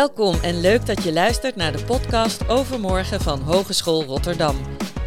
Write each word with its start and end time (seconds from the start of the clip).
Welkom 0.00 0.34
en 0.42 0.60
leuk 0.60 0.86
dat 0.86 1.02
je 1.02 1.12
luistert 1.12 1.56
naar 1.56 1.72
de 1.72 1.84
podcast 1.84 2.48
Overmorgen 2.48 3.20
van 3.20 3.40
Hogeschool 3.40 4.04
Rotterdam. 4.04 4.56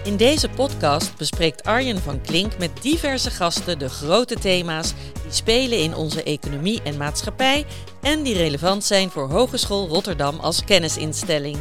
In 0.04 0.18
deze 0.18 0.50
podcast 0.50 1.18
bespreekt 1.18 1.64
Arjen 1.64 1.98
van 1.98 2.22
Klink 2.22 2.58
met 2.58 2.82
diverse 2.82 3.30
gasten 3.30 3.80
de 3.80 3.90
grote 3.90 4.36
thema's 4.36 4.94
die 5.24 5.32
spelen 5.32 5.78
in 5.78 5.96
onze 5.96 6.24
economie 6.24 6.82
en 6.82 6.98
maatschappij 6.98 7.66
en 8.02 8.24
die 8.24 8.34
relevant 8.34 8.84
zijn 8.84 9.10
voor 9.10 9.30
Hogeschool 9.30 9.88
Rotterdam 9.88 10.40
als 10.40 10.64
kennisinstelling. 10.64 11.58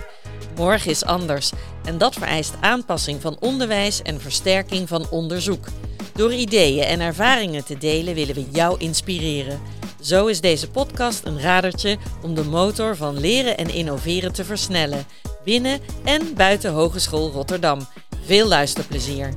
Morgen 0.56 0.90
is 0.90 1.04
anders 1.04 1.52
en 1.84 1.98
dat 1.98 2.14
vereist 2.14 2.54
aanpassing 2.60 3.20
van 3.20 3.36
onderwijs 3.40 4.02
en 4.02 4.20
versterking 4.20 4.88
van 4.88 5.10
onderzoek. 5.10 5.66
Door 6.14 6.32
ideeën 6.32 6.84
en 6.84 7.00
ervaringen 7.00 7.64
te 7.64 7.78
delen 7.78 8.14
willen 8.14 8.34
we 8.34 8.46
jou 8.50 8.78
inspireren. 8.78 9.60
Zo 10.02 10.26
is 10.26 10.40
deze 10.40 10.70
podcast 10.70 11.24
een 11.24 11.40
radertje 11.40 11.98
om 12.22 12.34
de 12.34 12.44
motor 12.44 12.96
van 12.96 13.20
leren 13.20 13.58
en 13.58 13.74
innoveren 13.74 14.32
te 14.32 14.44
versnellen, 14.44 15.04
binnen 15.44 15.80
en 16.04 16.34
buiten 16.36 16.72
Hogeschool 16.72 17.30
Rotterdam. 17.30 17.78
Veel 18.24 18.48
luisterplezier. 18.48 19.34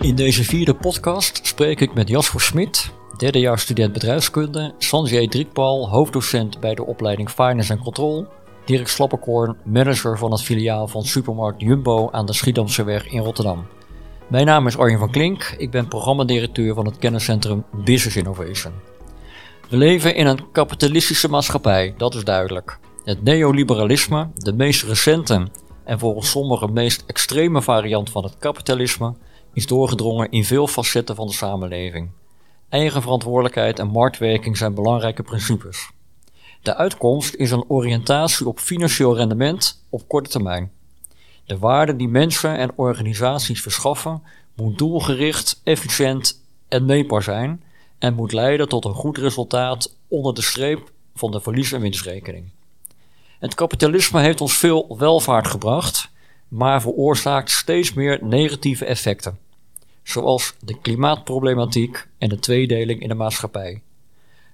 In 0.00 0.14
deze 0.14 0.44
vierde 0.44 0.74
podcast 0.74 1.46
spreek 1.46 1.80
ik 1.80 1.94
met 1.94 2.08
Jasper 2.08 2.40
Smit, 2.40 2.90
derdejaars 3.16 3.62
student 3.62 3.92
bedrijfskunde, 3.92 4.74
Sanjay 4.78 5.28
Drikpal, 5.28 5.90
hoofddocent 5.90 6.60
bij 6.60 6.74
de 6.74 6.84
opleiding 6.84 7.30
Finance 7.30 7.72
en 7.72 7.78
Control, 7.78 8.26
Dirk 8.64 8.88
Slapperkorn, 8.88 9.56
manager 9.64 10.18
van 10.18 10.32
het 10.32 10.42
filiaal 10.42 10.88
van 10.88 11.04
supermarkt 11.04 11.60
Jumbo 11.60 12.10
aan 12.10 12.26
de 12.26 12.32
Schiedamseweg 12.32 13.06
in 13.06 13.20
Rotterdam. 13.20 13.66
Mijn 14.28 14.46
naam 14.46 14.66
is 14.66 14.78
Arjen 14.78 14.98
van 14.98 15.10
Klink, 15.10 15.54
ik 15.58 15.70
ben 15.70 15.88
programmadirecteur 15.88 16.74
van 16.74 16.86
het 16.86 16.98
kenniscentrum 16.98 17.64
Business 17.84 18.16
Innovation. 18.16 18.72
We 19.68 19.76
leven 19.76 20.14
in 20.14 20.26
een 20.26 20.50
kapitalistische 20.52 21.28
maatschappij, 21.28 21.94
dat 21.96 22.14
is 22.14 22.24
duidelijk. 22.24 22.78
Het 23.04 23.22
neoliberalisme, 23.22 24.30
de 24.34 24.52
meest 24.52 24.82
recente 24.82 25.48
en 25.84 25.98
volgens 25.98 26.30
sommigen 26.30 26.72
meest 26.72 27.04
extreme 27.06 27.62
variant 27.62 28.10
van 28.10 28.24
het 28.24 28.36
kapitalisme, 28.38 29.14
is 29.52 29.66
doorgedrongen 29.66 30.30
in 30.30 30.44
veel 30.44 30.66
facetten 30.66 31.16
van 31.16 31.26
de 31.26 31.32
samenleving. 31.32 32.10
Eigen 32.68 33.02
verantwoordelijkheid 33.02 33.78
en 33.78 33.88
marktwerking 33.88 34.56
zijn 34.56 34.74
belangrijke 34.74 35.22
principes. 35.22 35.90
De 36.62 36.76
uitkomst 36.76 37.34
is 37.34 37.50
een 37.50 37.64
oriëntatie 37.68 38.48
op 38.48 38.58
financieel 38.58 39.16
rendement 39.16 39.84
op 39.90 40.08
korte 40.08 40.30
termijn. 40.30 40.72
De 41.46 41.58
waarde 41.58 41.96
die 41.96 42.08
mensen 42.08 42.56
en 42.56 42.72
organisaties 42.74 43.62
verschaffen 43.62 44.22
moet 44.54 44.78
doelgericht, 44.78 45.60
efficiënt 45.64 46.42
en 46.68 46.84
meetbaar 46.84 47.22
zijn 47.22 47.62
en 47.98 48.14
moet 48.14 48.32
leiden 48.32 48.68
tot 48.68 48.84
een 48.84 48.94
goed 48.94 49.18
resultaat 49.18 49.96
onder 50.08 50.34
de 50.34 50.42
streep 50.42 50.92
van 51.14 51.30
de 51.30 51.40
verlies- 51.40 51.72
en 51.72 51.80
winstrekening. 51.80 52.50
Het 53.38 53.54
kapitalisme 53.54 54.20
heeft 54.20 54.40
ons 54.40 54.56
veel 54.56 54.96
welvaart 54.98 55.46
gebracht, 55.46 56.10
maar 56.48 56.80
veroorzaakt 56.80 57.50
steeds 57.50 57.92
meer 57.92 58.18
negatieve 58.22 58.84
effecten, 58.84 59.38
zoals 60.02 60.54
de 60.60 60.80
klimaatproblematiek 60.80 62.08
en 62.18 62.28
de 62.28 62.38
tweedeling 62.38 63.00
in 63.00 63.08
de 63.08 63.14
maatschappij. 63.14 63.82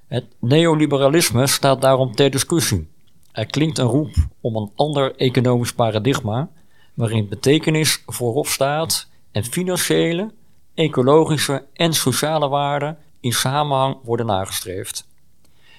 Het 0.07 0.25
neoliberalisme 0.39 1.47
staat 1.47 1.81
daarom 1.81 2.15
ter 2.15 2.31
discussie. 2.31 2.89
Er 3.33 3.47
klinkt 3.47 3.79
een 3.79 3.87
roep 3.87 4.15
om 4.41 4.57
een 4.57 4.71
ander 4.75 5.17
economisch 5.17 5.73
paradigma, 5.73 6.51
waarin 6.95 7.29
betekenis 7.29 8.03
voorop 8.07 8.47
staat 8.47 9.09
en 9.33 9.45
financiële, 9.45 10.31
ecologische 10.75 11.65
en 11.75 11.93
sociale 11.93 12.49
waarden 12.49 12.99
in 13.21 13.33
samenhang 13.33 13.97
worden 14.03 14.27
nagestreefd. 14.27 15.09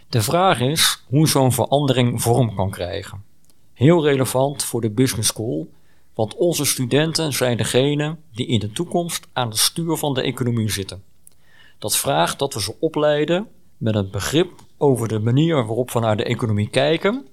De 0.10 0.22
vraag 0.22 0.60
is 0.60 1.04
hoe 1.08 1.28
zo'n 1.28 1.52
verandering 1.52 2.22
vorm 2.22 2.56
kan 2.56 2.70
krijgen. 2.70 3.24
Heel 3.74 4.04
relevant 4.04 4.64
voor 4.64 4.82
de 4.82 4.90
business 4.90 5.30
school, 5.30 5.70
want 6.14 6.36
onze 6.36 6.66
studenten 6.66 7.34
zijn 7.34 7.58
degene 7.58 8.18
die 8.32 8.48
in 8.48 8.60
de 8.60 8.72
toekomst 8.72 9.28
aan 9.34 9.50
het 9.50 9.58
stuur 9.58 9.98
van 9.98 10.14
de 10.14 10.22
economie 10.22 10.70
zitten. 10.70 11.04
Dat 11.80 11.98
vraagt 11.98 12.40
dat 12.40 12.54
we 12.54 12.62
ze 12.62 12.76
opleiden 12.80 13.48
met 13.78 13.96
een 13.96 14.10
begrip 14.12 14.50
over 14.78 15.08
de 15.08 15.20
manier 15.20 15.56
waarop 15.56 15.92
we 15.92 16.00
naar 16.00 16.18
de 16.18 16.24
economie 16.24 16.70
kijken 16.70 17.26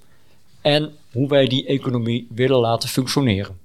en 0.61 0.93
hoe 1.13 1.29
wij 1.29 1.47
die 1.47 1.67
economie 1.67 2.27
willen 2.31 2.59
laten 2.59 2.89
functioneren. 2.89 3.59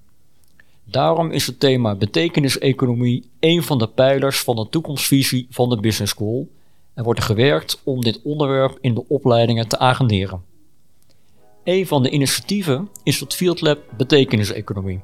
Daarom 0.84 1.32
is 1.32 1.48
het 1.48 1.60
thema 1.60 1.96
betekeniseconomie 1.96 3.30
een 3.40 3.64
van 3.64 3.78
de 3.78 3.88
pijlers 3.88 4.40
van 4.42 4.56
de 4.56 4.70
toekomstvisie 4.70 5.48
van 5.50 5.70
de 5.70 5.80
Business 5.80 6.14
School 6.14 6.48
en 6.94 7.04
wordt 7.04 7.20
er 7.20 7.26
gewerkt 7.26 7.82
om 7.84 8.02
dit 8.02 8.22
onderwerp 8.24 8.78
in 8.82 8.94
de 8.94 9.08
opleidingen 9.08 9.68
te 9.68 9.80
agenderen. 9.80 10.44
Een 11.64 11.88
van 11.88 12.04
de 12.04 12.10
initiatieven 12.10 12.90
is 13.04 13.20
het 13.20 13.34
Field 13.34 13.62
Lab 13.62 13.80
Betekeniseconomie. 13.98 15.02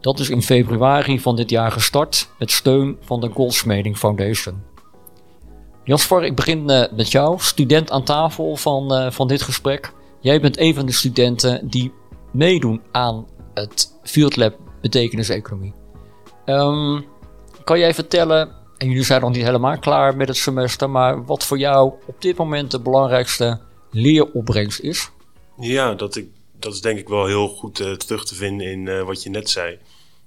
Dat 0.00 0.18
is 0.18 0.30
in 0.30 0.42
februari 0.42 1.20
van 1.20 1.36
dit 1.36 1.50
jaar 1.50 1.72
gestart 1.72 2.30
met 2.38 2.50
steun 2.50 2.96
van 3.00 3.20
de 3.20 3.28
Goldsmeding 3.28 3.96
Foundation. 3.96 4.62
Jasper, 5.84 6.24
ik 6.24 6.34
begin 6.34 6.70
uh, 6.70 6.84
met 6.96 7.10
jou, 7.10 7.38
student 7.38 7.90
aan 7.90 8.04
tafel 8.04 8.56
van, 8.56 8.94
uh, 8.94 9.10
van 9.10 9.28
dit 9.28 9.42
gesprek. 9.42 9.92
Jij 10.20 10.40
bent 10.40 10.58
een 10.58 10.74
van 10.74 10.86
de 10.86 10.92
studenten 10.92 11.68
die 11.68 11.92
meedoen 12.32 12.80
aan 12.90 13.26
het 13.60 13.98
Field 14.02 14.36
Lab 14.36 14.58
Betekeniseconomie. 14.80 15.74
Um, 16.46 17.04
kan 17.64 17.78
jij 17.78 17.94
vertellen, 17.94 18.56
en 18.76 18.88
jullie 18.88 19.04
zijn 19.04 19.20
nog 19.20 19.30
niet 19.30 19.44
helemaal 19.44 19.78
klaar 19.78 20.16
met 20.16 20.28
het 20.28 20.36
semester, 20.36 20.90
maar 20.90 21.24
wat 21.24 21.44
voor 21.44 21.58
jou 21.58 21.92
op 22.06 22.22
dit 22.22 22.36
moment 22.36 22.70
de 22.70 22.80
belangrijkste 22.80 23.60
leeropbrengst 23.90 24.80
is? 24.80 25.10
Ja, 25.58 25.94
dat, 25.94 26.16
ik, 26.16 26.28
dat 26.58 26.72
is 26.72 26.80
denk 26.80 26.98
ik 26.98 27.08
wel 27.08 27.26
heel 27.26 27.48
goed 27.48 27.80
uh, 27.80 27.92
terug 27.92 28.24
te 28.24 28.34
vinden 28.34 28.66
in 28.66 28.86
uh, 28.86 29.02
wat 29.02 29.22
je 29.22 29.30
net 29.30 29.50
zei. 29.50 29.78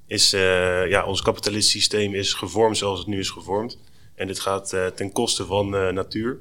Is, 0.07 0.33
uh, 0.33 0.89
ja, 0.89 1.05
ons 1.05 1.21
kapitalistisch 1.21 1.71
systeem 1.71 2.13
is 2.13 2.33
gevormd 2.33 2.77
zoals 2.77 3.00
het 3.00 3.07
nu 3.07 3.19
is 3.19 3.29
gevormd. 3.29 3.79
En 4.15 4.27
dit 4.27 4.39
gaat 4.39 4.75
ten 4.95 5.11
koste 5.11 5.45
van 5.45 5.69
natuur. 5.94 6.39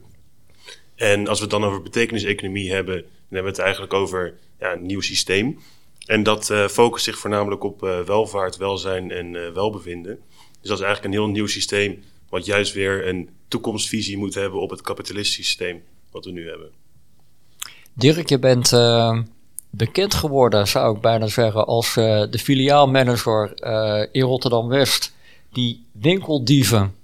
En 0.94 1.28
als 1.28 1.38
we 1.38 1.44
het 1.44 1.52
dan 1.52 1.64
over 1.64 1.82
betekeniseconomie 1.82 2.72
hebben, 2.72 2.94
dan 2.94 3.06
hebben 3.28 3.42
we 3.42 3.56
het 3.56 3.58
eigenlijk 3.58 3.92
over 3.92 4.34
ja, 4.58 4.72
een 4.72 4.86
nieuw 4.86 5.00
systeem. 5.00 5.58
En 6.06 6.22
dat 6.22 6.50
uh, 6.50 6.66
focust 6.68 7.04
zich 7.04 7.18
voornamelijk 7.18 7.64
op 7.64 7.82
uh, 7.82 8.00
welvaart, 8.00 8.56
welzijn 8.56 9.10
en 9.10 9.34
uh, 9.34 9.50
welbevinden. 9.50 10.18
Dus 10.60 10.68
dat 10.68 10.78
is 10.78 10.84
eigenlijk 10.84 11.14
een 11.14 11.20
heel 11.20 11.30
nieuw 11.30 11.46
systeem, 11.46 12.02
wat 12.28 12.44
juist 12.44 12.72
weer 12.72 13.08
een 13.08 13.30
toekomstvisie 13.48 14.18
moet 14.18 14.34
hebben 14.34 14.60
op 14.60 14.70
het 14.70 14.80
kapitalistische 14.80 15.42
systeem 15.42 15.82
wat 16.10 16.24
we 16.24 16.30
nu 16.30 16.48
hebben. 16.48 16.70
Dirk, 17.92 18.28
je 18.28 18.38
bent 18.38 18.70
bekend 19.70 20.14
geworden, 20.14 20.68
zou 20.68 20.94
ik 20.94 21.00
bijna 21.00 21.26
zeggen, 21.26 21.66
als 21.66 21.94
de 21.94 22.38
filiaalmanager 22.38 23.64
in 24.12 24.22
Rotterdam 24.22 24.68
West, 24.68 25.14
die 25.52 25.84
winkeldieven 25.92 26.94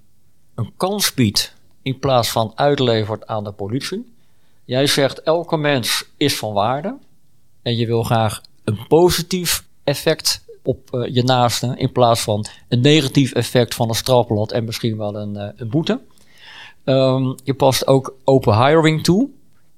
een 0.54 0.72
kans 0.76 1.14
biedt 1.14 1.54
in 1.82 1.98
plaats 1.98 2.30
van 2.30 2.52
uitlevert 2.54 3.26
aan 3.26 3.44
de 3.44 3.52
politie. 3.52 4.12
Jij 4.64 4.86
zegt 4.86 5.22
elke 5.22 5.56
mens 5.56 6.04
is 6.16 6.38
van 6.38 6.52
waarde 6.52 6.96
en 7.62 7.76
je 7.76 7.86
wil 7.86 8.02
graag 8.02 8.40
een 8.68 8.86
positief 8.88 9.64
effect 9.84 10.44
op 10.62 10.88
uh, 10.92 11.14
je 11.14 11.22
naaste 11.22 11.74
in 11.76 11.92
plaats 11.92 12.20
van 12.20 12.46
een 12.68 12.80
negatief 12.80 13.32
effect 13.32 13.74
van 13.74 13.88
een 13.88 13.94
strafblad 13.94 14.52
en 14.52 14.64
misschien 14.64 14.96
wel 14.96 15.16
een, 15.16 15.34
uh, 15.34 15.48
een 15.56 15.68
boete. 15.68 16.00
Um, 16.84 17.34
je 17.44 17.54
past 17.54 17.86
ook 17.86 18.14
open 18.24 18.66
hiring 18.66 19.02
toe. 19.04 19.28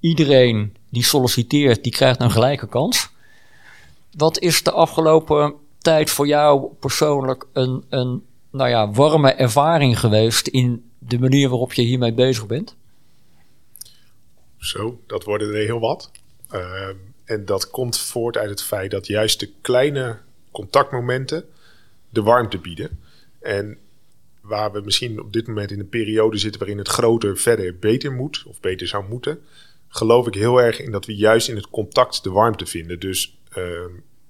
Iedereen 0.01 0.77
die 0.89 1.05
solliciteert, 1.05 1.83
die 1.83 1.93
krijgt 1.93 2.21
een 2.21 2.31
gelijke 2.31 2.69
kans. 2.69 3.09
Wat 4.17 4.39
is 4.39 4.63
de 4.63 4.73
afgelopen 4.73 5.55
tijd 5.79 6.11
voor 6.11 6.27
jou 6.27 6.73
persoonlijk 6.81 7.47
een, 7.53 7.85
een 7.89 8.23
nou 8.51 8.69
ja, 8.69 8.91
warme 8.91 9.33
ervaring 9.33 10.01
geweest 10.01 10.47
in 10.47 10.91
de 10.99 11.19
manier 11.19 11.49
waarop 11.49 11.73
je 11.73 11.83
hiermee 11.83 12.15
bezig 12.15 12.47
bent? 12.47 12.77
Zo, 14.59 15.01
dat 15.07 15.25
worden 15.25 15.49
er 15.49 15.65
heel 15.65 15.81
wat. 15.81 16.11
Uh, 16.53 16.89
en 17.31 17.45
dat 17.45 17.71
komt 17.71 17.99
voort 17.99 18.37
uit 18.37 18.51
het 18.51 18.63
feit 18.63 18.91
dat 18.91 19.07
juist 19.07 19.41
de 19.41 19.51
kleine 19.61 20.19
contactmomenten 20.51 21.45
de 22.09 22.23
warmte 22.23 22.59
bieden. 22.59 22.99
En 23.41 23.79
waar 24.41 24.73
we 24.73 24.81
misschien 24.81 25.21
op 25.21 25.33
dit 25.33 25.47
moment 25.47 25.71
in 25.71 25.81
een 25.81 25.89
periode 25.89 26.39
zitten 26.39 26.61
waarin 26.61 26.79
het 26.79 26.89
groter, 26.89 27.37
verder, 27.37 27.79
beter 27.79 28.13
moet, 28.13 28.45
of 28.47 28.61
beter 28.61 28.87
zou 28.87 29.05
moeten, 29.09 29.41
geloof 29.89 30.27
ik 30.27 30.35
heel 30.35 30.63
erg 30.63 30.81
in 30.81 30.91
dat 30.91 31.07
we 31.07 31.17
juist 31.17 31.49
in 31.49 31.57
het 31.57 31.71
contact 31.71 32.23
de 32.23 32.31
warmte 32.31 32.67
vinden. 32.67 33.01
Dus 33.01 33.39
uh, 33.57 33.65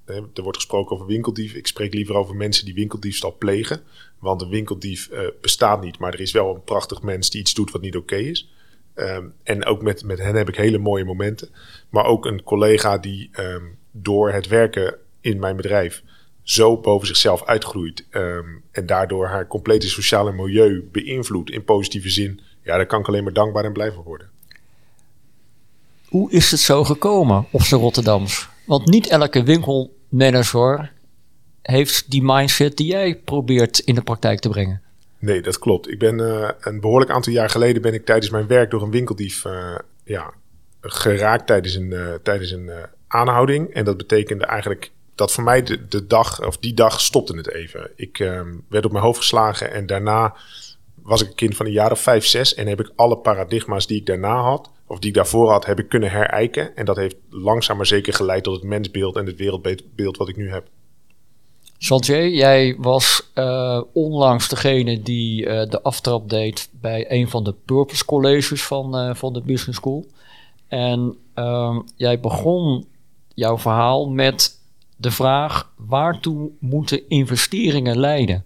er 0.07 0.43
wordt 0.43 0.57
gesproken 0.57 0.95
over 0.95 1.07
winkeldief. 1.07 1.55
Ik 1.55 1.67
spreek 1.67 1.95
liever 1.95 2.15
over 2.15 2.37
mensen 2.37 2.65
die 2.65 2.75
winkeldiefstal 2.75 3.37
plegen. 3.39 3.83
Want 4.19 4.43
een 4.43 4.49
winkeldief 4.49 5.09
uh, 5.13 5.21
bestaat 5.41 5.83
niet, 5.83 5.99
maar 5.99 6.13
er 6.13 6.21
is 6.21 6.33
wel 6.33 6.55
een 6.55 6.65
prachtig 6.65 7.03
mens 7.03 7.31
die 7.31 7.41
iets 7.41 7.55
doet 7.55 7.71
wat 7.71 7.81
niet 7.81 7.97
oké 7.97 8.17
is. 8.17 8.51
Um, 8.95 9.35
en 9.43 9.65
ook 9.65 9.83
met, 9.83 10.05
met 10.05 10.19
hen 10.19 10.35
heb 10.35 10.49
ik 10.49 10.57
hele 10.57 10.79
mooie 10.79 11.05
momenten. 11.05 11.49
Maar 11.91 12.05
ook 12.05 12.27
een 12.27 12.43
collega 12.43 12.99
die 12.99 13.31
um, 13.41 13.79
door 13.91 14.33
het 14.33 14.49
werken 14.49 14.97
in 15.21 15.39
mijn 15.39 15.57
bedrijf 15.57 16.03
zo 16.43 16.77
boven 16.77 17.07
zichzelf 17.07 17.45
uitgroeit. 17.45 18.07
Um, 18.11 18.63
en 18.71 18.87
daardoor 18.87 19.27
haar 19.27 19.47
complete 19.47 19.89
sociale 19.89 20.33
milieu 20.33 20.89
beïnvloedt 20.93 21.51
in 21.51 21.65
positieve 21.65 22.11
zin. 22.11 22.41
Ja, 22.63 22.77
daar 22.77 22.87
kan 22.87 23.01
ik 23.01 23.09
alleen 23.09 23.25
maar 23.25 23.33
dankbaar 23.33 23.65
en 23.65 23.73
blij 23.73 23.93
van 23.93 24.03
worden. 24.03 24.31
hoe 26.09 26.31
is 26.31 26.51
het 26.51 26.61
zo 26.61 26.85
gekomen 26.85 27.47
op 27.51 27.63
zijn 27.63 27.81
Rotterdams? 27.81 28.49
Want 28.67 28.87
niet 28.87 29.09
elke 29.09 29.43
winkelmanager 29.43 30.93
heeft 31.63 32.11
die 32.11 32.23
mindset 32.23 32.77
die 32.77 32.87
jij 32.87 33.17
probeert 33.17 33.79
in 33.79 33.95
de 33.95 34.03
praktijk 34.03 34.41
te 34.41 34.49
brengen. 34.49 34.83
Nee, 35.21 35.43
dat 35.43 35.59
klopt. 35.59 35.91
Ik 35.91 35.99
ben 35.99 36.19
uh, 36.19 36.49
een 36.61 36.81
behoorlijk 36.81 37.11
aantal 37.11 37.33
jaar 37.33 37.51
geleden 37.51 37.83
ben 37.83 37.95
ik 37.95 38.05
tijdens 38.05 38.31
mijn 38.31 38.47
werk 38.47 38.71
door 38.71 38.83
een 38.83 38.91
winkeldief 38.91 39.45
uh, 39.45 39.79
ja, 40.05 40.33
geraakt 40.81 41.47
tijdens 41.47 41.75
een, 41.75 41.91
uh, 41.91 42.15
tijdens 42.23 42.51
een 42.51 42.71
aanhouding. 43.09 43.75
En 43.75 43.85
dat 43.85 43.97
betekende 43.97 44.45
eigenlijk 44.45 44.91
dat 45.15 45.33
voor 45.33 45.45
mij 45.45 45.63
de, 45.63 45.89
de, 45.89 46.07
dag, 46.07 46.47
of 46.47 46.57
die 46.57 46.75
dag 46.75 47.01
stopte 47.01 47.37
het 47.37 47.51
even. 47.51 47.91
Ik 47.97 48.19
werd 48.69 48.85
op 48.85 48.93
mijn 48.93 49.05
hoofd 49.05 49.19
geslagen 49.19 49.73
en 49.73 49.87
daarna 49.87 50.35
was 51.03 51.23
ik 51.23 51.29
een 51.29 51.35
kind 51.35 51.57
van 51.57 51.67
een 51.67 51.73
jaar 51.73 51.93
of 51.93 52.01
vijf, 52.01 52.27
zes. 52.27 52.55
En 52.55 52.67
heb 52.67 52.81
ik 52.81 52.93
alle 52.97 53.19
paradigma's 53.19 53.87
die 53.87 53.99
ik 53.99 54.07
daarna 54.07 54.41
had, 54.41 54.71
of 54.87 54.99
die 54.99 55.09
ik 55.09 55.17
daarvoor 55.17 55.51
had, 55.51 55.67
heb 55.67 55.79
ik 55.79 55.89
kunnen 55.89 56.11
herijken. 56.11 56.77
En 56.77 56.85
dat 56.85 56.97
heeft 56.97 57.17
langzaam 57.31 57.77
maar 57.77 57.87
zeker 57.87 58.13
geleid 58.13 58.43
tot 58.43 58.55
het 58.55 58.65
mensbeeld 58.65 59.17
en 59.17 59.27
het 59.27 59.37
wereldbeeld 59.37 60.17
wat 60.17 60.29
ik 60.29 60.37
nu 60.37 60.51
heb. 60.51 60.69
Sanjay, 61.83 62.31
jij 62.31 62.77
was 62.79 63.31
uh, 63.35 63.81
onlangs 63.93 64.49
degene 64.49 65.03
die 65.03 65.47
uh, 65.47 65.69
de 65.69 65.83
aftrap 65.83 66.29
deed 66.29 66.69
bij 66.81 67.13
een 67.13 67.29
van 67.29 67.45
de 67.45 67.55
purpose 67.65 68.05
colleges 68.05 68.63
van, 68.65 68.97
uh, 68.97 69.15
van 69.15 69.33
de 69.33 69.41
business 69.41 69.79
school. 69.79 70.07
En 70.69 71.17
ehm, 71.35 71.81
jij 71.97 72.21
begon 72.21 72.87
jouw 73.35 73.59
verhaal 73.59 74.09
met 74.09 74.61
de 74.97 75.11
vraag: 75.11 75.73
waartoe 75.77 76.51
moeten 76.59 77.09
investeringen 77.09 77.99
leiden? 77.99 78.45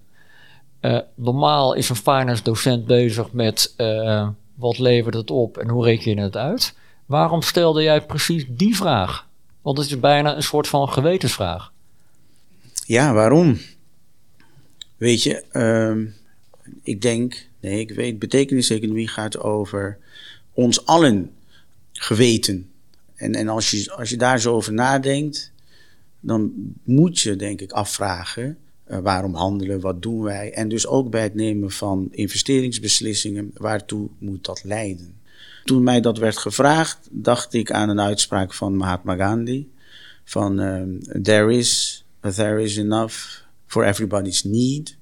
normaal 1.15 1.75
is 1.75 1.89
een 1.89 1.97
finance 1.97 2.43
docent 2.43 2.87
bezig 2.87 3.33
met 3.33 3.75
wat 4.55 4.79
levert 4.79 5.15
het 5.15 5.31
op 5.31 5.59
en 5.59 5.69
hoe 5.69 5.85
reken 5.85 6.15
je 6.15 6.21
het 6.21 6.37
uit. 6.37 6.79
Waarom 7.07 7.43
stelde 7.43 7.83
jij 7.83 8.07
precies 8.07 8.45
die 8.49 8.77
vraag? 8.77 9.29
Want 9.63 9.79
het 9.79 9.87
is 9.87 10.01
bijna 10.01 10.37
een 10.37 10.43
soort 10.43 10.69
van 10.69 10.89
gewetensvraag. 10.89 11.73
Ja, 12.87 13.13
waarom? 13.13 13.59
Weet 14.97 15.23
je, 15.23 15.45
uh, 15.53 16.13
ik 16.83 17.03
denk, 17.03 17.49
nee, 17.61 17.81
ik 17.81 17.91
weet, 17.91 18.19
betekeniseconomie 18.19 19.09
gaat 19.09 19.39
over 19.39 19.99
ons 20.53 20.87
allen 20.87 21.31
geweten. 21.93 22.71
En, 23.15 23.35
en 23.35 23.49
als, 23.49 23.71
je, 23.71 23.93
als 23.93 24.11
je 24.11 24.17
daar 24.17 24.41
zo 24.41 24.55
over 24.55 24.73
nadenkt, 24.73 25.53
dan 26.21 26.53
moet 26.83 27.21
je 27.21 27.37
denk 27.37 27.61
ik 27.61 27.73
afvragen, 27.73 28.59
uh, 28.89 28.99
waarom 28.99 29.35
handelen, 29.35 29.81
wat 29.81 30.03
doen 30.03 30.23
wij? 30.23 30.53
En 30.53 30.69
dus 30.69 30.87
ook 30.87 31.11
bij 31.11 31.23
het 31.23 31.35
nemen 31.35 31.71
van 31.71 32.09
investeringsbeslissingen, 32.11 33.51
waartoe 33.55 34.09
moet 34.19 34.45
dat 34.45 34.65
leiden? 34.65 35.15
Toen 35.65 35.83
mij 35.83 36.01
dat 36.01 36.19
werd 36.19 36.37
gevraagd, 36.37 36.99
dacht 37.11 37.55
ik 37.55 37.71
aan 37.71 37.89
een 37.89 38.01
uitspraak 38.01 38.55
van 38.55 38.77
Mahatma 38.77 39.17
Gandhi: 39.17 39.69
van 40.25 40.61
uh, 40.61 40.83
there 41.23 41.53
is 41.53 42.04
There 42.33 42.63
is 42.63 42.79
enough 42.79 43.43
for 43.67 43.85
everybody's 43.85 44.45
need, 44.45 44.97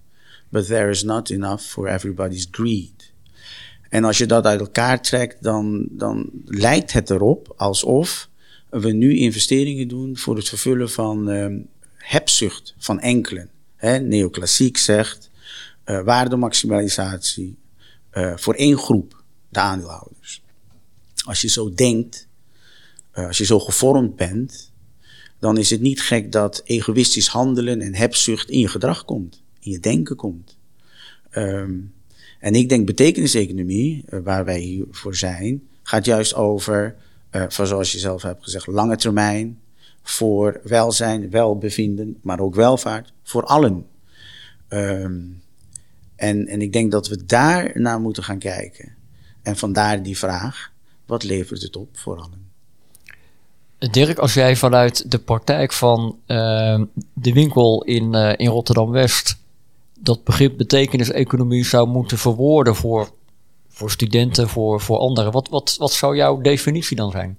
but 0.49 0.67
there 0.67 0.91
is 0.91 1.03
not 1.03 1.31
enough 1.31 1.63
for 1.63 1.89
everybody's 1.89 2.47
greed. 2.51 3.13
En 3.89 4.05
als 4.05 4.19
je 4.19 4.27
dat 4.27 4.45
uit 4.45 4.61
elkaar 4.61 5.03
trekt, 5.03 5.43
dan, 5.43 5.87
dan 5.91 6.31
lijkt 6.45 6.93
het 6.93 7.11
erop 7.11 7.55
alsof 7.57 8.29
we 8.71 8.93
nu 8.93 9.17
investeringen 9.17 9.89
doen 9.89 10.17
voor 10.17 10.37
het 10.37 10.49
vervullen 10.49 10.91
van 10.91 11.31
uh, 11.31 11.61
hebzucht 11.97 12.75
van 12.79 13.01
enkelen. 13.01 13.51
Hè, 13.77 13.99
neoclassiek 13.99 14.77
zegt 14.77 15.31
uh, 15.85 16.03
waardemaximalisatie 16.03 17.57
uh, 18.13 18.37
voor 18.37 18.55
één 18.55 18.79
groep, 18.79 19.23
de 19.49 19.61
aandeelhouders. 19.61 20.43
Als 21.25 21.41
je 21.41 21.49
zo 21.49 21.75
denkt, 21.75 22.29
uh, 23.15 23.27
als 23.27 23.39
je 23.39 23.45
zo 23.45 23.59
gevormd 23.59 24.17
bent, 24.17 24.72
dan 25.43 25.59
is 25.59 25.71
het 25.71 25.81
niet 25.81 26.03
gek 26.03 26.33
dat 26.33 26.63
egoïstisch 26.65 27.29
handelen 27.29 27.81
en 27.81 27.95
hebzucht 27.95 28.51
in 28.51 28.59
je 28.59 28.69
gedrag 28.69 29.05
komt, 29.05 29.43
in 29.61 29.71
je 29.71 29.81
denken 29.81 30.17
komt. 30.17 30.57
Um, 31.33 31.95
en 32.39 32.55
ik 32.55 32.69
denk 32.69 32.87
betekeniseconomie, 32.87 34.05
uh, 34.09 34.21
waar 34.21 34.45
wij 34.45 34.59
hier 34.61 34.85
voor 34.91 35.17
zijn, 35.17 35.63
gaat 35.83 36.05
juist 36.05 36.35
over, 36.35 36.97
uh, 37.31 37.45
van 37.49 37.67
zoals 37.67 37.93
je 37.93 37.99
zelf 37.99 38.23
hebt 38.23 38.45
gezegd, 38.45 38.67
lange 38.67 38.97
termijn, 38.97 39.61
voor 40.03 40.61
welzijn, 40.65 41.31
welbevinden, 41.31 42.19
maar 42.21 42.41
ook 42.41 42.55
welvaart 42.55 43.13
voor 43.23 43.45
allen. 43.45 43.87
Um, 44.69 45.43
en, 46.17 46.47
en 46.47 46.63
ik 46.63 46.73
denk 46.73 46.91
dat 46.91 47.09
we 47.09 47.25
daar 47.25 47.81
naar 47.81 48.01
moeten 48.01 48.23
gaan 48.23 48.39
kijken. 48.39 48.95
En 49.43 49.57
vandaar 49.57 50.03
die 50.03 50.19
vraag, 50.19 50.73
wat 51.07 51.23
levert 51.23 51.63
het 51.63 51.77
op 51.77 51.99
voor 51.99 52.17
allen? 52.17 52.42
Dirk, 53.91 54.19
als 54.19 54.35
jij 54.35 54.57
vanuit 54.57 55.11
de 55.11 55.19
praktijk 55.19 55.73
van 55.73 56.19
uh, 56.27 56.83
de 57.13 57.33
winkel 57.33 57.85
in, 57.85 58.15
uh, 58.15 58.33
in 58.37 58.49
Rotterdam-West 58.49 59.41
dat 60.01 60.25
begrip 60.25 60.57
betekenis-economie 60.57 61.65
zou 61.65 61.89
moeten 61.89 62.19
verwoorden 62.19 62.75
voor, 62.75 63.11
voor 63.69 63.91
studenten, 63.91 64.49
voor, 64.49 64.81
voor 64.81 64.99
anderen, 64.99 65.33
wat, 65.33 65.49
wat, 65.49 65.77
wat 65.79 65.93
zou 65.93 66.17
jouw 66.17 66.41
definitie 66.41 66.97
dan 66.97 67.11
zijn? 67.11 67.39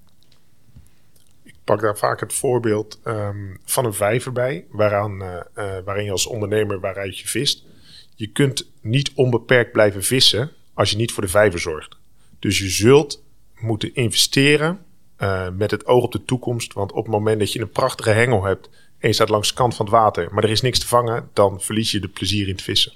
Ik 1.43 1.55
pak 1.63 1.81
daar 1.81 1.97
vaak 1.97 2.19
het 2.19 2.33
voorbeeld 2.33 2.99
um, 3.03 3.59
van 3.65 3.85
een 3.85 3.93
vijver 3.93 4.31
bij, 4.31 4.65
waaraan, 4.69 5.21
uh, 5.21 5.39
waarin 5.85 6.05
je 6.05 6.11
als 6.11 6.25
ondernemer 6.25 6.79
waaruit 6.79 7.19
je 7.19 7.27
vist. 7.27 7.63
Je 8.15 8.27
kunt 8.27 8.65
niet 8.81 9.11
onbeperkt 9.15 9.71
blijven 9.71 10.03
vissen 10.03 10.51
als 10.73 10.89
je 10.89 10.97
niet 10.97 11.11
voor 11.11 11.23
de 11.23 11.29
vijver 11.29 11.59
zorgt. 11.59 11.97
Dus 12.39 12.59
je 12.59 12.69
zult 12.69 13.23
moeten 13.59 13.95
investeren 13.95 14.79
uh, 15.23 15.47
met 15.57 15.71
het 15.71 15.85
oog 15.85 16.03
op 16.03 16.11
de 16.11 16.25
toekomst. 16.25 16.73
Want 16.73 16.91
op 16.91 17.03
het 17.03 17.13
moment 17.13 17.39
dat 17.39 17.53
je 17.53 17.61
een 17.61 17.69
prachtige 17.69 18.09
hengel 18.09 18.43
hebt 18.43 18.69
en 18.99 19.07
je 19.07 19.13
staat 19.13 19.29
langs 19.29 19.47
de 19.47 19.53
kant 19.53 19.75
van 19.75 19.85
het 19.85 19.95
water, 19.95 20.33
maar 20.33 20.43
er 20.43 20.49
is 20.49 20.61
niks 20.61 20.79
te 20.79 20.87
vangen, 20.87 21.29
dan 21.33 21.61
verlies 21.61 21.91
je 21.91 21.99
de 21.99 22.07
plezier 22.07 22.47
in 22.47 22.53
het 22.53 22.61
vissen. 22.61 22.93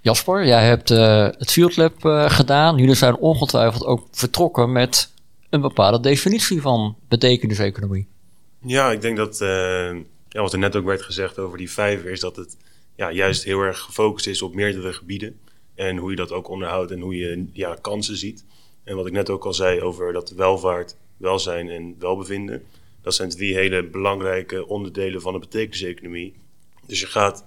Jasper, 0.00 0.46
jij 0.46 0.66
hebt 0.66 0.90
uh, 0.90 1.28
het 1.38 1.50
Field 1.50 1.76
Lab 1.76 2.04
uh, 2.04 2.30
gedaan. 2.30 2.76
Jullie 2.76 2.94
zijn 2.94 3.16
ongetwijfeld 3.16 3.84
ook 3.84 4.06
vertrokken 4.10 4.72
met 4.72 5.12
een 5.50 5.60
bepaalde 5.60 6.00
definitie 6.00 6.60
van 6.60 6.96
betekeniseconomie. 7.08 8.06
Ja, 8.66 8.90
ik 8.90 9.00
denk 9.00 9.16
dat, 9.16 9.38
ja, 10.28 10.40
wat 10.40 10.52
er 10.52 10.58
net 10.58 10.76
ook 10.76 10.84
werd 10.84 11.02
gezegd 11.02 11.38
over 11.38 11.58
die 11.58 11.70
vijver, 11.70 12.10
is 12.10 12.20
dat 12.20 12.36
het 12.36 12.56
ja, 12.96 13.12
juist 13.12 13.44
heel 13.44 13.60
erg 13.60 13.78
gefocust 13.78 14.26
is 14.26 14.42
op 14.42 14.54
meerdere 14.54 14.92
gebieden. 14.92 15.38
En 15.74 15.96
hoe 15.96 16.10
je 16.10 16.16
dat 16.16 16.32
ook 16.32 16.48
onderhoudt 16.48 16.90
en 16.90 17.00
hoe 17.00 17.16
je 17.16 17.46
ja, 17.52 17.76
kansen 17.80 18.16
ziet. 18.16 18.44
En 18.84 18.96
wat 18.96 19.06
ik 19.06 19.12
net 19.12 19.30
ook 19.30 19.44
al 19.44 19.54
zei 19.54 19.80
over 19.80 20.12
dat 20.12 20.30
welvaart, 20.30 20.96
welzijn 21.16 21.68
en 21.68 21.96
welbevinden. 21.98 22.62
Dat 23.02 23.14
zijn 23.14 23.28
drie 23.28 23.54
hele 23.54 23.84
belangrijke 23.84 24.66
onderdelen 24.66 25.20
van 25.20 25.32
de 25.32 25.38
betekeniseconomie. 25.38 26.34
Dus 26.86 27.00
je 27.00 27.06
gaat, 27.06 27.44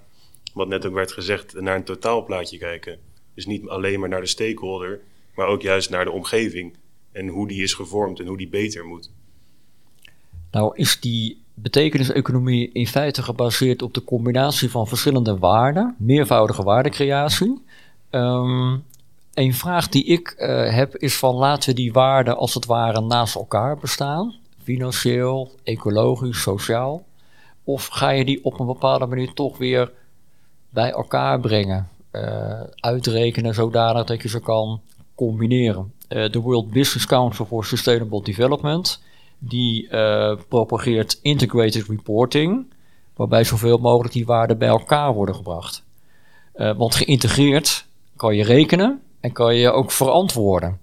wat 0.53 0.67
net 0.67 0.85
ook 0.85 0.93
werd 0.93 1.11
gezegd, 1.11 1.61
naar 1.61 1.75
een 1.75 1.83
totaalplaatje 1.83 2.57
kijken. 2.57 2.99
Dus 3.33 3.45
niet 3.45 3.67
alleen 3.67 3.99
maar 3.99 4.09
naar 4.09 4.21
de 4.21 4.27
stakeholder, 4.27 4.99
maar 5.35 5.47
ook 5.47 5.61
juist 5.61 5.89
naar 5.89 6.05
de 6.05 6.11
omgeving. 6.11 6.75
En 7.11 7.27
hoe 7.27 7.47
die 7.47 7.63
is 7.63 7.73
gevormd 7.73 8.19
en 8.19 8.27
hoe 8.27 8.37
die 8.37 8.49
beter 8.49 8.85
moet. 8.85 9.11
Nou 10.51 10.75
is 10.75 10.99
die 10.99 11.41
betekeniseconomie 11.53 12.71
in 12.71 12.87
feite 12.87 13.23
gebaseerd 13.23 13.81
op 13.81 13.93
de 13.93 14.03
combinatie 14.03 14.69
van 14.69 14.87
verschillende 14.87 15.37
waarden, 15.37 15.95
meervoudige 15.99 16.63
waardecreatie. 16.63 17.61
Um, 18.11 18.83
een 19.37 19.53
vraag 19.53 19.89
die 19.89 20.03
ik 20.03 20.35
uh, 20.37 20.73
heb 20.73 20.95
is 20.95 21.17
van 21.17 21.35
laten 21.35 21.69
we 21.69 21.75
die 21.75 21.93
waarden 21.93 22.37
als 22.37 22.53
het 22.53 22.65
ware 22.65 23.01
naast 23.01 23.35
elkaar 23.35 23.77
bestaan. 23.77 24.35
Financieel, 24.63 25.51
ecologisch, 25.63 26.41
sociaal. 26.41 27.05
Of 27.63 27.87
ga 27.87 28.09
je 28.09 28.25
die 28.25 28.43
op 28.43 28.59
een 28.59 28.65
bepaalde 28.65 29.05
manier 29.05 29.33
toch 29.33 29.57
weer 29.57 29.91
bij 30.69 30.91
elkaar 30.91 31.39
brengen? 31.39 31.89
Uh, 32.11 32.61
uitrekenen 32.75 33.53
zodanig 33.53 34.05
dat 34.05 34.21
je 34.21 34.29
ze 34.29 34.39
kan 34.39 34.81
combineren. 35.15 35.93
Uh, 36.09 36.29
de 36.29 36.39
World 36.39 36.69
Business 36.69 37.05
Council 37.05 37.45
for 37.45 37.65
Sustainable 37.65 38.23
Development 38.23 39.01
die 39.39 39.87
propageert 40.47 41.19
integrated 41.21 41.87
reporting, 41.87 42.73
waarbij 43.15 43.43
zoveel 43.43 43.77
mogelijk 43.77 44.13
die 44.13 44.25
waarden 44.25 44.57
bij 44.57 44.67
elkaar 44.67 45.13
worden 45.13 45.35
gebracht. 45.35 45.83
want 46.53 46.95
geïntegreerd 46.95 47.85
kan 48.15 48.35
je 48.35 48.43
rekenen, 48.43 49.01
en 49.19 49.31
kan 49.31 49.53
je 49.53 49.59
je 49.59 49.71
ook 49.71 49.91
verantwoorden. 49.91 50.79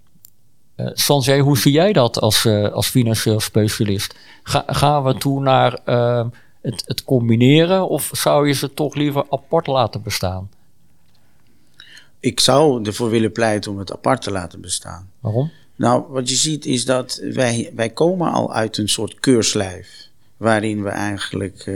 Uh, 0.76 0.90
Sanjay, 0.92 1.40
hoe 1.40 1.58
zie 1.58 1.72
jij 1.72 1.92
dat 1.92 2.20
als, 2.20 2.44
uh, 2.44 2.72
als 2.72 2.88
financieel 2.88 3.40
specialist? 3.40 4.14
Ga, 4.42 4.64
gaan 4.66 5.04
we 5.04 5.14
toe 5.14 5.40
naar 5.40 5.78
uh, 5.86 6.26
het, 6.62 6.82
het, 6.86 7.04
combineren 7.04 7.88
of 7.88 8.10
zou 8.12 8.46
je 8.46 8.52
ze 8.52 8.74
toch 8.74 8.94
liever 8.94 9.26
apart 9.30 9.66
laten 9.66 10.02
bestaan? 10.02 10.50
Ik 12.20 12.40
zou 12.40 12.84
ervoor 12.84 13.10
willen 13.10 13.32
pleiten 13.32 13.70
om 13.70 13.78
het 13.78 13.92
apart 13.92 14.22
te 14.22 14.30
laten 14.30 14.60
bestaan. 14.60 15.10
Waarom? 15.20 15.50
Nou, 15.76 16.04
wat 16.08 16.28
je 16.28 16.36
ziet 16.36 16.66
is 16.66 16.84
dat 16.84 17.20
wij, 17.22 17.72
wij 17.74 17.90
komen 17.90 18.32
al 18.32 18.52
uit 18.52 18.78
een 18.78 18.88
soort 18.88 19.20
keurslijf. 19.20 20.08
Waarin 20.36 20.82
we 20.82 20.88
eigenlijk 20.88 21.70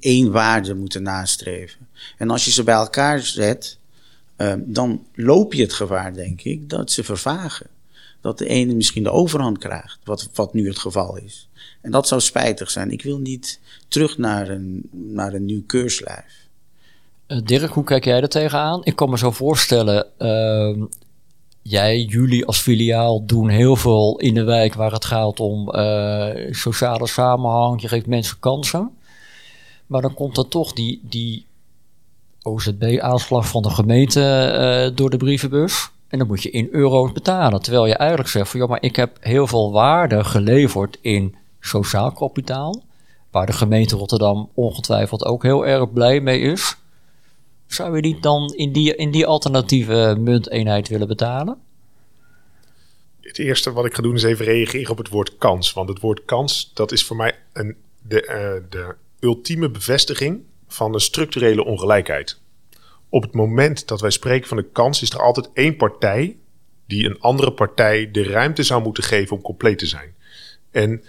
één 0.00 0.32
waarde 0.32 0.74
moeten 0.74 1.02
nastreven. 1.02 1.88
En 2.18 2.30
als 2.30 2.44
je 2.44 2.50
ze 2.50 2.62
bij 2.62 2.74
elkaar 2.74 3.20
zet, 3.20 3.78
Ehm, 4.40 4.60
dan 4.64 5.06
loop 5.14 5.52
je 5.54 5.62
het 5.62 5.72
gevaar, 5.72 6.14
denk 6.14 6.42
ik, 6.42 6.70
dat 6.70 6.90
ze 6.90 7.04
vervagen. 7.04 7.66
dat 8.20 8.38
de 8.38 8.46
ene 8.46 8.74
misschien 8.74 9.02
de 9.02 9.10
overhand 9.10 9.58
krijgt, 9.58 9.98
wat, 10.04 10.28
wat 10.34 10.54
nu 10.54 10.68
het 10.68 10.78
geval 10.78 11.16
is. 11.16 11.48
En 11.80 11.90
dat 11.90 12.08
zou 12.08 12.20
spijtig 12.20 12.70
zijn. 12.70 12.90
Ik 12.90 13.02
wil 13.02 13.18
niet 13.18 13.60
terug 13.88 14.18
naar 14.18 14.48
een, 14.48 14.88
naar 14.90 15.32
een 15.32 15.44
nieuw 15.44 15.62
keurslijf. 15.66 16.48
Uh, 17.28 17.38
Dirk, 17.44 17.70
hoe 17.70 17.84
kijk 17.84 18.04
jij 18.04 18.20
er 18.20 18.28
tegenaan? 18.28 18.84
Ik 18.84 18.96
kan 18.96 19.10
me 19.10 19.18
zo 19.18 19.30
voorstellen, 19.30 20.06
uh, 20.18 20.82
jij, 21.62 22.00
jullie 22.00 22.46
als 22.46 22.60
filiaal 22.60 23.26
doen 23.26 23.48
heel 23.48 23.76
veel 23.76 24.18
in 24.18 24.34
de 24.34 24.44
wijk 24.44 24.74
waar 24.74 24.92
het 24.92 25.04
gaat 25.04 25.40
om 25.40 25.74
uh, 25.74 26.52
sociale 26.52 27.06
samenhang. 27.06 27.80
Je 27.80 27.88
geeft 27.88 28.06
mensen 28.06 28.38
kansen. 28.38 28.90
Maar 29.86 30.02
dan 30.02 30.14
komt 30.14 30.36
er 30.36 30.48
toch 30.48 30.72
die, 30.72 31.00
die 31.02 31.44
OZB-aanslag 32.42 33.48
van 33.48 33.62
de 33.62 33.70
gemeente 33.70 34.20
uh, 34.90 34.96
door 34.96 35.10
de 35.10 35.16
brievenbus. 35.16 35.90
En 36.08 36.18
dan 36.18 36.26
moet 36.26 36.42
je 36.42 36.50
in 36.50 36.68
euro's 36.70 37.12
betalen. 37.12 37.62
Terwijl 37.62 37.86
je 37.86 37.94
eigenlijk 37.94 38.30
zegt 38.30 38.50
van 38.50 38.60
ja, 38.60 38.66
maar 38.66 38.82
ik 38.82 38.96
heb 38.96 39.16
heel 39.20 39.46
veel 39.46 39.72
waarde 39.72 40.24
geleverd 40.24 40.98
in 41.00 41.36
sociaal 41.60 42.12
kapitaal. 42.12 42.82
Waar 43.30 43.46
de 43.46 43.52
gemeente 43.52 43.96
Rotterdam 43.96 44.50
ongetwijfeld 44.54 45.24
ook 45.24 45.42
heel 45.42 45.66
erg 45.66 45.92
blij 45.92 46.20
mee 46.20 46.40
is. 46.40 46.76
Zou 47.66 47.96
je 47.96 48.02
niet 48.02 48.22
dan 48.22 48.54
in 48.54 48.72
die, 48.72 48.96
in 48.96 49.10
die 49.10 49.26
alternatieve 49.26 50.16
munteenheid 50.18 50.88
willen 50.88 51.08
betalen? 51.08 51.58
Het 53.20 53.38
eerste 53.38 53.72
wat 53.72 53.84
ik 53.84 53.94
ga 53.94 54.02
doen 54.02 54.14
is 54.14 54.22
even 54.22 54.44
reageren 54.44 54.90
op 54.90 54.98
het 54.98 55.08
woord 55.08 55.38
kans. 55.38 55.72
Want 55.72 55.88
het 55.88 56.00
woord 56.00 56.24
kans, 56.24 56.70
dat 56.74 56.92
is 56.92 57.04
voor 57.04 57.16
mij 57.16 57.38
een, 57.52 57.76
de, 58.02 58.22
uh, 58.22 58.70
de 58.70 58.94
ultieme 59.20 59.70
bevestiging 59.70 60.42
van 60.72 60.94
een 60.94 61.00
structurele 61.00 61.64
ongelijkheid. 61.64 62.40
Op 63.08 63.22
het 63.22 63.34
moment 63.34 63.88
dat 63.88 64.00
wij 64.00 64.10
spreken 64.10 64.48
van 64.48 64.58
een 64.58 64.72
kans, 64.72 65.02
is 65.02 65.10
er 65.10 65.20
altijd 65.20 65.50
één 65.54 65.76
partij 65.76 66.36
die 66.86 67.06
een 67.06 67.20
andere 67.20 67.52
partij 67.52 68.10
de 68.10 68.22
ruimte 68.22 68.62
zou 68.62 68.82
moeten 68.82 69.02
geven 69.02 69.36
om 69.36 69.42
compleet 69.42 69.78
te 69.78 69.86
zijn. 69.86 70.14
En 70.70 71.04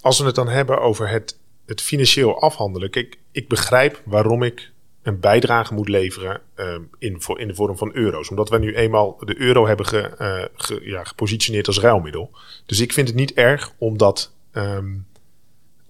als 0.00 0.18
we 0.18 0.24
het 0.24 0.34
dan 0.34 0.48
hebben 0.48 0.80
over 0.80 1.08
het, 1.08 1.38
het 1.66 1.80
financieel 1.80 2.40
afhandelen, 2.40 2.90
ik 3.32 3.48
begrijp 3.48 4.02
waarom 4.04 4.42
ik 4.42 4.72
een 5.02 5.20
bijdrage 5.20 5.74
moet 5.74 5.88
leveren 5.88 6.40
uh, 6.56 6.74
in, 6.98 7.20
in 7.36 7.48
de 7.48 7.54
vorm 7.54 7.76
van 7.76 7.94
euro's. 7.94 8.28
Omdat 8.28 8.48
we 8.48 8.58
nu 8.58 8.74
eenmaal 8.74 9.16
de 9.24 9.40
euro 9.40 9.66
hebben 9.66 9.86
ge, 9.86 10.80
ja, 10.82 11.04
gepositioneerd 11.04 11.66
als 11.66 11.80
ruilmiddel. 11.80 12.30
Dus 12.66 12.80
ik 12.80 12.92
vind 12.92 13.08
het 13.08 13.16
niet 13.16 13.32
erg 13.32 13.72
om 13.78 13.98
dat 13.98 14.32
um, 14.52 15.06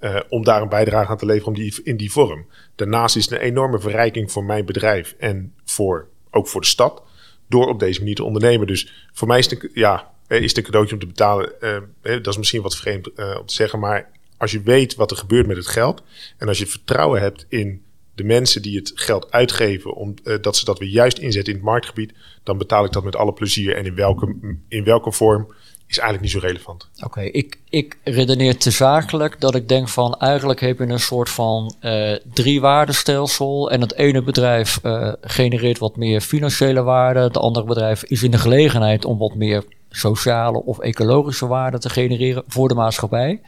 uh, 0.00 0.20
om 0.28 0.44
daar 0.44 0.62
een 0.62 0.68
bijdrage 0.68 1.10
aan 1.10 1.16
te 1.16 1.26
leveren 1.26 1.48
om 1.48 1.54
die, 1.54 1.80
in 1.82 1.96
die 1.96 2.12
vorm. 2.12 2.46
Daarnaast 2.74 3.16
is 3.16 3.24
het 3.24 3.32
een 3.32 3.46
enorme 3.46 3.80
verrijking 3.80 4.32
voor 4.32 4.44
mijn 4.44 4.64
bedrijf 4.64 5.14
en 5.18 5.54
voor, 5.64 6.08
ook 6.30 6.48
voor 6.48 6.60
de 6.60 6.66
stad. 6.66 7.02
Door 7.48 7.68
op 7.68 7.78
deze 7.78 7.98
manier 7.98 8.14
te 8.14 8.24
ondernemen. 8.24 8.66
Dus 8.66 9.08
voor 9.12 9.28
mij 9.28 9.38
is 9.38 9.50
het, 9.50 9.68
ja, 9.74 10.10
is 10.28 10.48
het 10.48 10.56
een 10.56 10.62
cadeautje 10.62 10.94
om 10.94 11.00
te 11.00 11.06
betalen. 11.06 11.52
Uh, 11.60 11.78
dat 12.02 12.26
is 12.26 12.36
misschien 12.36 12.62
wat 12.62 12.76
vreemd 12.76 13.08
om 13.08 13.46
te 13.46 13.54
zeggen. 13.54 13.78
Maar 13.78 14.10
als 14.40 14.50
je 14.50 14.62
weet 14.62 14.94
wat 14.94 15.10
er 15.10 15.16
gebeurt 15.16 15.46
met 15.46 15.56
het 15.56 15.66
geld. 15.66 16.02
En 16.38 16.48
als 16.48 16.58
je 16.58 16.66
vertrouwen 16.66 17.20
hebt 17.20 17.46
in 17.48 17.82
de 18.14 18.24
mensen 18.24 18.62
die 18.62 18.76
het 18.76 18.92
geld 18.94 19.32
uitgeven. 19.32 19.94
Om, 19.94 20.14
uh, 20.24 20.34
dat 20.40 20.56
ze 20.56 20.64
dat 20.64 20.78
weer 20.78 20.88
juist 20.88 21.18
inzetten 21.18 21.52
in 21.52 21.58
het 21.58 21.68
marktgebied. 21.68 22.12
Dan 22.42 22.58
betaal 22.58 22.84
ik 22.84 22.92
dat 22.92 23.04
met 23.04 23.16
alle 23.16 23.32
plezier. 23.32 23.76
En 23.76 23.84
in 23.84 23.94
welke, 23.94 24.36
in 24.68 24.84
welke 24.84 25.12
vorm 25.12 25.54
is 25.90 25.98
eigenlijk 25.98 26.32
niet 26.32 26.42
zo 26.42 26.46
relevant. 26.48 26.88
Oké, 27.04 27.20
ik, 27.20 27.58
ik 27.68 27.98
redeneer 28.04 28.56
te 28.58 28.70
zakelijk 28.70 29.40
dat 29.40 29.54
ik 29.54 29.68
denk 29.68 29.88
van 29.88 30.14
eigenlijk 30.14 30.60
heb 30.60 30.78
je 30.78 30.84
een 30.84 31.00
soort 31.00 31.30
van 31.30 31.74
uh, 31.80 32.16
drie 32.32 32.60
waardenstelsel 32.60 33.70
en 33.70 33.80
het 33.80 33.94
ene 33.94 34.22
bedrijf 34.22 34.80
uh, 34.82 35.12
genereert 35.20 35.78
wat 35.78 35.96
meer 35.96 36.20
financiële 36.20 36.82
waarde, 36.82 37.20
het 37.20 37.36
andere 37.36 37.66
bedrijf 37.66 38.04
is 38.04 38.22
in 38.22 38.30
de 38.30 38.38
gelegenheid 38.38 39.04
om 39.04 39.18
wat 39.18 39.34
meer 39.34 39.64
sociale 39.90 40.62
of 40.64 40.78
ecologische 40.78 41.46
waarde 41.46 41.78
te 41.78 41.90
genereren 41.90 42.44
voor 42.46 42.68
de 42.68 42.74
maatschappij. 42.74 43.40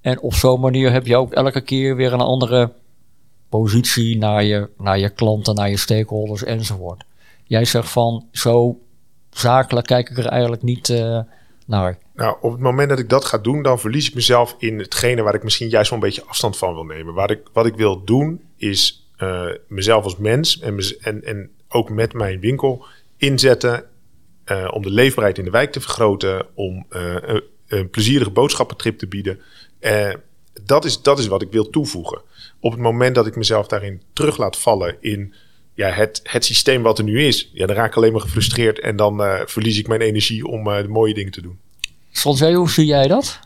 En 0.00 0.20
op 0.20 0.34
zo'n 0.34 0.60
manier 0.60 0.92
heb 0.92 1.06
je 1.06 1.16
ook 1.16 1.32
elke 1.32 1.60
keer 1.60 1.96
weer 1.96 2.12
een 2.12 2.20
andere 2.20 2.72
positie 3.48 4.18
naar 4.18 4.44
je, 4.44 4.68
naar 4.78 4.98
je 4.98 5.08
klanten, 5.08 5.54
naar 5.54 5.70
je 5.70 5.76
stakeholders 5.76 6.44
enzovoort. 6.44 7.04
Jij 7.44 7.64
zegt 7.64 7.90
van 7.90 8.26
zo 8.32 8.78
zakelijk 9.30 9.86
kijk 9.86 10.10
ik 10.10 10.18
er 10.18 10.26
eigenlijk 10.26 10.62
niet 10.62 10.88
uh, 10.88 11.20
Nou, 12.14 12.36
op 12.40 12.52
het 12.52 12.60
moment 12.60 12.88
dat 12.88 12.98
ik 12.98 13.08
dat 13.08 13.24
ga 13.24 13.38
doen, 13.38 13.62
dan 13.62 13.80
verlies 13.80 14.08
ik 14.08 14.14
mezelf 14.14 14.54
in 14.58 14.78
hetgene 14.78 15.22
waar 15.22 15.34
ik 15.34 15.42
misschien 15.42 15.68
juist 15.68 15.90
wel 15.90 15.98
een 15.98 16.04
beetje 16.04 16.24
afstand 16.24 16.56
van 16.56 16.74
wil 16.74 16.84
nemen. 16.84 17.14
Waar 17.14 17.30
ik, 17.30 17.40
wat 17.52 17.66
ik 17.66 17.74
wil 17.74 18.04
doen, 18.04 18.40
is 18.56 19.08
uh, 19.18 19.46
mezelf 19.66 20.04
als 20.04 20.16
mens 20.16 20.58
en, 20.58 20.78
en, 21.00 21.24
en 21.24 21.50
ook 21.68 21.90
met 21.90 22.12
mijn 22.12 22.40
winkel 22.40 22.86
inzetten 23.16 23.84
uh, 24.46 24.68
om 24.72 24.82
de 24.82 24.90
leefbaarheid 24.90 25.38
in 25.38 25.44
de 25.44 25.50
wijk 25.50 25.72
te 25.72 25.80
vergroten, 25.80 26.46
om 26.54 26.86
een, 26.88 27.42
een, 27.68 27.90
plezierige 27.90 28.30
boodschappentrip 28.30 28.98
te 28.98 29.06
bieden. 29.06 29.40
dat, 30.62 30.84
is, 30.84 31.02
dat 31.02 31.18
is 31.18 31.26
wat 31.26 31.42
ik 31.42 31.52
wil 31.52 31.70
toevoegen. 31.70 32.20
Op 32.60 32.72
het 32.72 32.80
moment 32.80 33.14
dat 33.14 33.26
ik 33.26 33.36
mezelf 33.36 33.66
daarin 33.66 34.02
terug 34.12 34.36
laat 34.36 34.58
vallen 34.58 34.96
in 35.00 35.34
ja, 35.78 35.90
het, 35.90 36.20
het 36.22 36.44
systeem 36.44 36.82
wat 36.82 36.98
er 36.98 37.04
nu 37.04 37.22
is, 37.22 37.50
ja, 37.52 37.66
dan 37.66 37.76
raak 37.76 37.90
ik 37.90 37.96
alleen 37.96 38.12
maar 38.12 38.20
gefrustreerd 38.20 38.80
en 38.80 38.96
dan 38.96 39.20
uh, 39.20 39.40
verlies 39.44 39.78
ik 39.78 39.88
mijn 39.88 40.00
energie 40.00 40.46
om 40.46 40.68
uh, 40.68 40.76
de 40.76 40.88
mooie 40.88 41.14
dingen 41.14 41.32
te 41.32 41.42
doen. 41.42 41.58
Sanjay, 42.10 42.54
hoe 42.54 42.70
zie 42.70 42.86
jij 42.86 43.08
dat? 43.08 43.38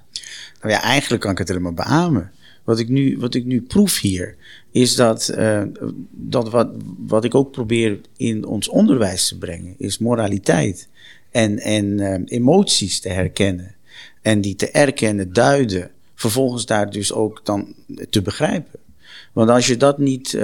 Nou 0.60 0.72
ja, 0.72 0.82
eigenlijk 0.82 1.22
kan 1.22 1.30
ik 1.30 1.38
het 1.38 1.48
helemaal 1.48 1.72
beamen. 1.72 2.32
Wat 2.64 2.78
ik 2.78 2.88
nu, 2.88 3.18
wat 3.18 3.34
ik 3.34 3.44
nu 3.44 3.62
proef 3.62 4.00
hier, 4.00 4.36
is 4.70 4.94
dat, 4.94 5.32
uh, 5.38 5.62
dat 6.10 6.50
wat, 6.50 6.70
wat 6.98 7.24
ik 7.24 7.34
ook 7.34 7.50
probeer 7.50 8.00
in 8.16 8.44
ons 8.44 8.68
onderwijs 8.68 9.28
te 9.28 9.38
brengen, 9.38 9.74
is 9.78 9.98
moraliteit 9.98 10.88
en, 11.30 11.58
en 11.58 12.24
emoties 12.24 13.00
te 13.00 13.08
herkennen. 13.08 13.74
En 14.22 14.40
die 14.40 14.54
te 14.54 14.70
erkennen, 14.70 15.32
duiden, 15.32 15.90
vervolgens 16.14 16.66
daar 16.66 16.90
dus 16.90 17.12
ook 17.12 17.40
dan 17.44 17.74
te 18.10 18.22
begrijpen. 18.22 18.80
Want 19.32 19.50
als 19.50 19.66
je 19.66 19.76
dat 19.76 19.98
niet 19.98 20.38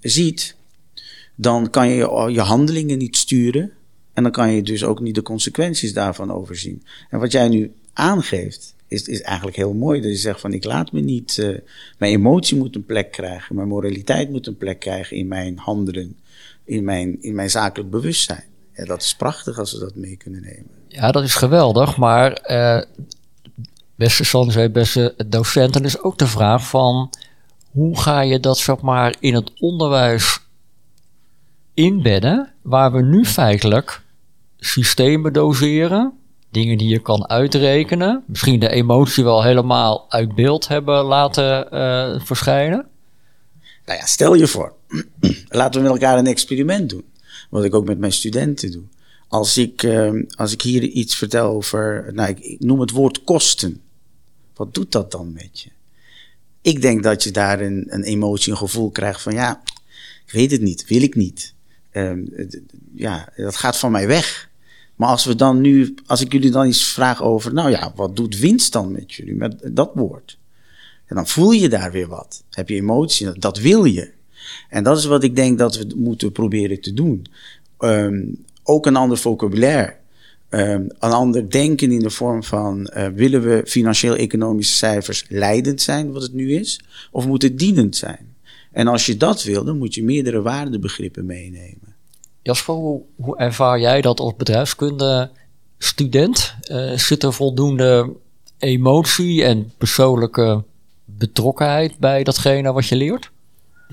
ziet, 0.00 0.56
dan 1.40 1.70
kan 1.70 1.88
je 1.88 2.28
je 2.32 2.40
handelingen 2.40 2.98
niet 2.98 3.16
sturen. 3.16 3.72
En 4.12 4.22
dan 4.22 4.32
kan 4.32 4.52
je 4.52 4.62
dus 4.62 4.84
ook 4.84 5.00
niet 5.00 5.14
de 5.14 5.22
consequenties 5.22 5.92
daarvan 5.92 6.32
overzien. 6.32 6.82
En 7.10 7.18
wat 7.18 7.32
jij 7.32 7.48
nu 7.48 7.72
aangeeft, 7.92 8.74
is, 8.88 9.02
is 9.02 9.22
eigenlijk 9.22 9.56
heel 9.56 9.74
mooi. 9.74 10.00
Dat 10.00 10.10
je 10.10 10.16
zegt 10.16 10.40
van 10.40 10.52
ik 10.52 10.64
laat 10.64 10.92
me 10.92 11.00
niet. 11.00 11.36
Uh, 11.36 11.58
mijn 11.98 12.12
emotie 12.12 12.56
moet 12.56 12.74
een 12.74 12.86
plek 12.86 13.12
krijgen. 13.12 13.54
Mijn 13.54 13.68
moraliteit 13.68 14.30
moet 14.30 14.46
een 14.46 14.56
plek 14.56 14.78
krijgen 14.80 15.16
in 15.16 15.28
mijn 15.28 15.58
handelen. 15.58 16.16
In 16.64 16.84
mijn, 16.84 17.22
in 17.22 17.34
mijn 17.34 17.50
zakelijk 17.50 17.90
bewustzijn. 17.90 18.44
Ja, 18.74 18.84
dat 18.84 19.02
is 19.02 19.14
prachtig 19.14 19.58
als 19.58 19.72
we 19.72 19.78
dat 19.78 19.94
mee 19.94 20.16
kunnen 20.16 20.40
nemen. 20.40 20.70
Ja, 20.88 21.10
dat 21.10 21.24
is 21.24 21.34
geweldig. 21.34 21.96
Maar 21.96 22.50
uh, 22.50 22.82
beste 23.94 24.24
Sanjay, 24.24 24.70
beste 24.70 25.14
docenten, 25.26 25.84
is 25.84 26.02
ook 26.02 26.18
de 26.18 26.26
vraag 26.26 26.68
van 26.68 27.10
hoe 27.70 27.98
ga 27.98 28.20
je 28.20 28.40
dat 28.40 28.58
zeg 28.58 28.80
maar 28.80 29.16
in 29.20 29.34
het 29.34 29.60
onderwijs 29.60 30.46
inbedden, 31.78 32.52
waar 32.62 32.92
we 32.92 33.02
nu 33.02 33.24
feitelijk 33.24 34.02
systemen 34.56 35.32
doseren, 35.32 36.12
dingen 36.50 36.78
die 36.78 36.88
je 36.88 36.98
kan 36.98 37.28
uitrekenen, 37.28 38.24
misschien 38.26 38.60
de 38.60 38.68
emotie 38.68 39.24
wel 39.24 39.42
helemaal 39.42 40.10
uit 40.10 40.34
beeld 40.34 40.68
hebben 40.68 41.04
laten 41.04 41.68
uh, 41.72 42.20
verschijnen? 42.20 42.86
Nou 43.86 43.98
ja, 43.98 44.06
stel 44.06 44.34
je 44.34 44.46
voor, 44.46 44.74
laten 45.48 45.80
we 45.80 45.86
met 45.88 46.00
elkaar 46.00 46.18
een 46.18 46.26
experiment 46.26 46.90
doen. 46.90 47.04
Wat 47.50 47.64
ik 47.64 47.74
ook 47.74 47.86
met 47.86 47.98
mijn 47.98 48.12
studenten 48.12 48.72
doe. 48.72 48.82
Als 49.28 49.58
ik, 49.58 49.82
uh, 49.82 50.24
als 50.36 50.52
ik 50.52 50.62
hier 50.62 50.82
iets 50.82 51.16
vertel 51.16 51.50
over, 51.50 52.10
nou, 52.12 52.28
ik, 52.28 52.38
ik 52.38 52.60
noem 52.60 52.80
het 52.80 52.90
woord 52.90 53.24
kosten. 53.24 53.80
Wat 54.54 54.74
doet 54.74 54.92
dat 54.92 55.10
dan 55.10 55.32
met 55.32 55.60
je? 55.60 55.70
Ik 56.62 56.82
denk 56.82 57.02
dat 57.02 57.22
je 57.22 57.30
daar 57.30 57.60
een, 57.60 57.86
een 57.88 58.02
emotie, 58.02 58.52
een 58.52 58.58
gevoel 58.58 58.90
krijgt 58.90 59.22
van 59.22 59.32
ja, 59.32 59.62
ik 60.26 60.32
weet 60.32 60.50
het 60.50 60.60
niet, 60.60 60.86
wil 60.86 61.02
ik 61.02 61.14
niet. 61.14 61.56
Um, 61.98 62.28
ja, 62.94 63.32
dat 63.36 63.56
gaat 63.56 63.78
van 63.78 63.92
mij 63.92 64.06
weg. 64.06 64.50
Maar 64.96 65.08
als 65.08 65.24
we 65.24 65.34
dan 65.34 65.60
nu, 65.60 65.94
als 66.06 66.20
ik 66.20 66.32
jullie 66.32 66.50
dan 66.50 66.66
iets 66.66 66.92
vraag 66.92 67.22
over, 67.22 67.52
nou 67.52 67.70
ja, 67.70 67.92
wat 67.94 68.16
doet 68.16 68.38
winst 68.38 68.72
dan 68.72 68.92
met 68.92 69.12
jullie, 69.12 69.34
met 69.34 69.60
dat 69.72 69.90
woord? 69.94 70.38
En 71.06 71.16
dan 71.16 71.26
voel 71.26 71.50
je 71.50 71.68
daar 71.68 71.92
weer 71.92 72.08
wat. 72.08 72.44
Heb 72.50 72.68
je 72.68 72.74
emotie, 72.74 73.38
dat 73.38 73.58
wil 73.58 73.84
je. 73.84 74.10
En 74.68 74.84
dat 74.84 74.98
is 74.98 75.04
wat 75.04 75.22
ik 75.22 75.36
denk 75.36 75.58
dat 75.58 75.76
we 75.76 75.92
moeten 75.96 76.32
proberen 76.32 76.80
te 76.80 76.94
doen. 76.94 77.26
Um, 77.78 78.44
ook 78.62 78.86
een 78.86 78.96
ander 78.96 79.18
vocabulaire. 79.18 79.96
Um, 80.50 80.86
een 80.98 81.12
ander 81.12 81.50
denken 81.50 81.92
in 81.92 82.00
de 82.00 82.10
vorm 82.10 82.44
van: 82.44 82.90
uh, 82.96 83.06
willen 83.06 83.42
we 83.42 83.62
financieel-economische 83.66 84.74
cijfers 84.74 85.24
leidend 85.28 85.82
zijn, 85.82 86.12
wat 86.12 86.22
het 86.22 86.32
nu 86.32 86.54
is, 86.54 86.80
of 87.10 87.26
moet 87.26 87.42
het 87.42 87.58
dienend 87.58 87.96
zijn? 87.96 88.34
En 88.72 88.86
als 88.86 89.06
je 89.06 89.16
dat 89.16 89.42
wil, 89.42 89.64
dan 89.64 89.78
moet 89.78 89.94
je 89.94 90.04
meerdere 90.04 90.42
waardebegrippen 90.42 91.26
meenemen. 91.26 91.87
Jasper, 92.48 92.74
hoe, 92.74 93.36
ervaar 93.36 93.80
jij 93.80 94.00
dat 94.00 94.20
als 94.20 94.36
bedrijfskunde 94.36 95.30
student? 95.78 96.56
Uh, 96.70 96.92
zit 96.92 97.22
er 97.22 97.32
voldoende 97.32 98.12
emotie 98.58 99.44
en 99.44 99.72
persoonlijke 99.78 100.64
betrokkenheid 101.04 101.98
bij 101.98 102.24
datgene 102.24 102.72
wat 102.72 102.86
je 102.86 102.96
leert? 102.96 103.30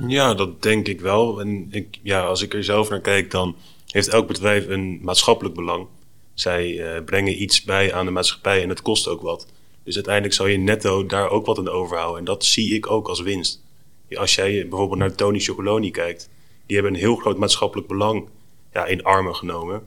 Ja, 0.08 0.34
dat 0.34 0.62
denk 0.62 0.88
ik 0.88 1.02
wel. 1.02 1.40
En 1.40 1.68
ik, 1.72 2.00
ja, 2.02 2.26
als 2.26 2.42
ik 2.42 2.54
er 2.54 2.64
zelf 2.64 2.90
naar 2.90 3.00
kijk, 3.00 3.32
dan 3.32 3.56
heeft 3.92 4.08
elk 4.08 4.28
bedrijf 4.28 4.68
een 4.68 5.00
maatschappelijk 5.02 5.56
belang. 5.56 5.88
Zij 6.34 6.80
eh, 6.80 7.04
brengen 7.04 7.42
iets 7.42 7.64
bij 7.64 7.94
aan 7.94 8.06
de 8.06 8.12
maatschappij 8.12 8.64
en 8.64 8.70
het 8.70 8.82
kost 8.82 9.08
ook 9.08 9.22
wat. 9.22 9.48
Dus 9.84 9.96
uiteindelijk 9.96 10.34
zal 10.34 10.48
je 10.48 10.58
netto 10.58 11.06
daar 11.06 11.30
ook 11.30 11.46
wat 11.46 11.58
aan 11.58 11.70
overhouden. 11.70 12.20
En 12.20 12.26
dat 12.26 12.46
zie 12.46 12.74
ik 12.74 12.92
ook 12.92 13.08
als 13.08 13.22
winst. 13.22 13.62
Als 14.14 14.36
jij 14.36 14.68
bijvoorbeeld 14.68 15.00
naar 15.00 15.16
Tony 15.16 15.40
Chocoloni 15.40 15.92
kijkt, 15.92 16.30
die 16.66 16.76
hebben 16.76 16.94
een 16.94 17.00
heel 17.00 17.16
groot 17.16 17.38
maatschappelijk 17.38 17.88
belang 17.88 18.28
ja, 18.76 18.86
in 18.86 19.04
armen 19.04 19.36
genomen. 19.36 19.82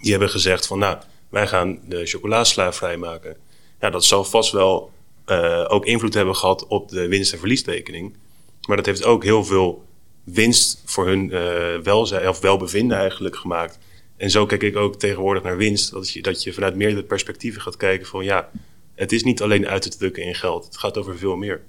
Die 0.00 0.10
hebben 0.10 0.28
gezegd 0.28 0.66
van 0.66 0.78
nou, 0.78 0.96
wij 1.28 1.46
gaan 1.46 1.78
de 1.84 2.06
chocolaasla 2.06 2.72
vrijmaken. 2.72 3.36
Ja, 3.80 3.90
dat 3.90 4.04
zal 4.04 4.24
vast 4.24 4.52
wel 4.52 4.90
uh, 5.26 5.64
ook 5.68 5.86
invloed 5.86 6.14
hebben 6.14 6.36
gehad 6.36 6.66
op 6.66 6.88
de 6.88 7.08
winst- 7.08 7.32
en 7.32 7.38
verliesrekening. 7.38 8.16
Maar 8.68 8.76
dat 8.76 8.86
heeft 8.86 9.04
ook 9.04 9.24
heel 9.24 9.44
veel 9.44 9.84
winst 10.24 10.82
voor 10.84 11.06
hun 11.06 11.30
uh, 11.30 11.76
welzijn, 11.82 12.28
of 12.28 12.40
welbevinden 12.40 12.98
eigenlijk 12.98 13.36
gemaakt. 13.36 13.78
En 14.16 14.30
zo 14.30 14.46
kijk 14.46 14.62
ik 14.62 14.76
ook 14.76 14.96
tegenwoordig 14.96 15.42
naar 15.42 15.56
winst. 15.56 15.92
Dat 15.92 16.10
je, 16.10 16.22
dat 16.22 16.42
je 16.42 16.52
vanuit 16.52 16.76
meerdere 16.76 17.02
perspectieven 17.02 17.62
gaat 17.62 17.76
kijken 17.76 18.06
van 18.06 18.24
ja, 18.24 18.48
het 18.94 19.12
is 19.12 19.22
niet 19.22 19.42
alleen 19.42 19.66
uit 19.68 19.82
te 19.82 19.96
drukken 19.96 20.22
in 20.22 20.34
geld. 20.34 20.64
Het 20.64 20.76
gaat 20.78 20.98
over 20.98 21.18
veel 21.18 21.36
meer. 21.36 21.60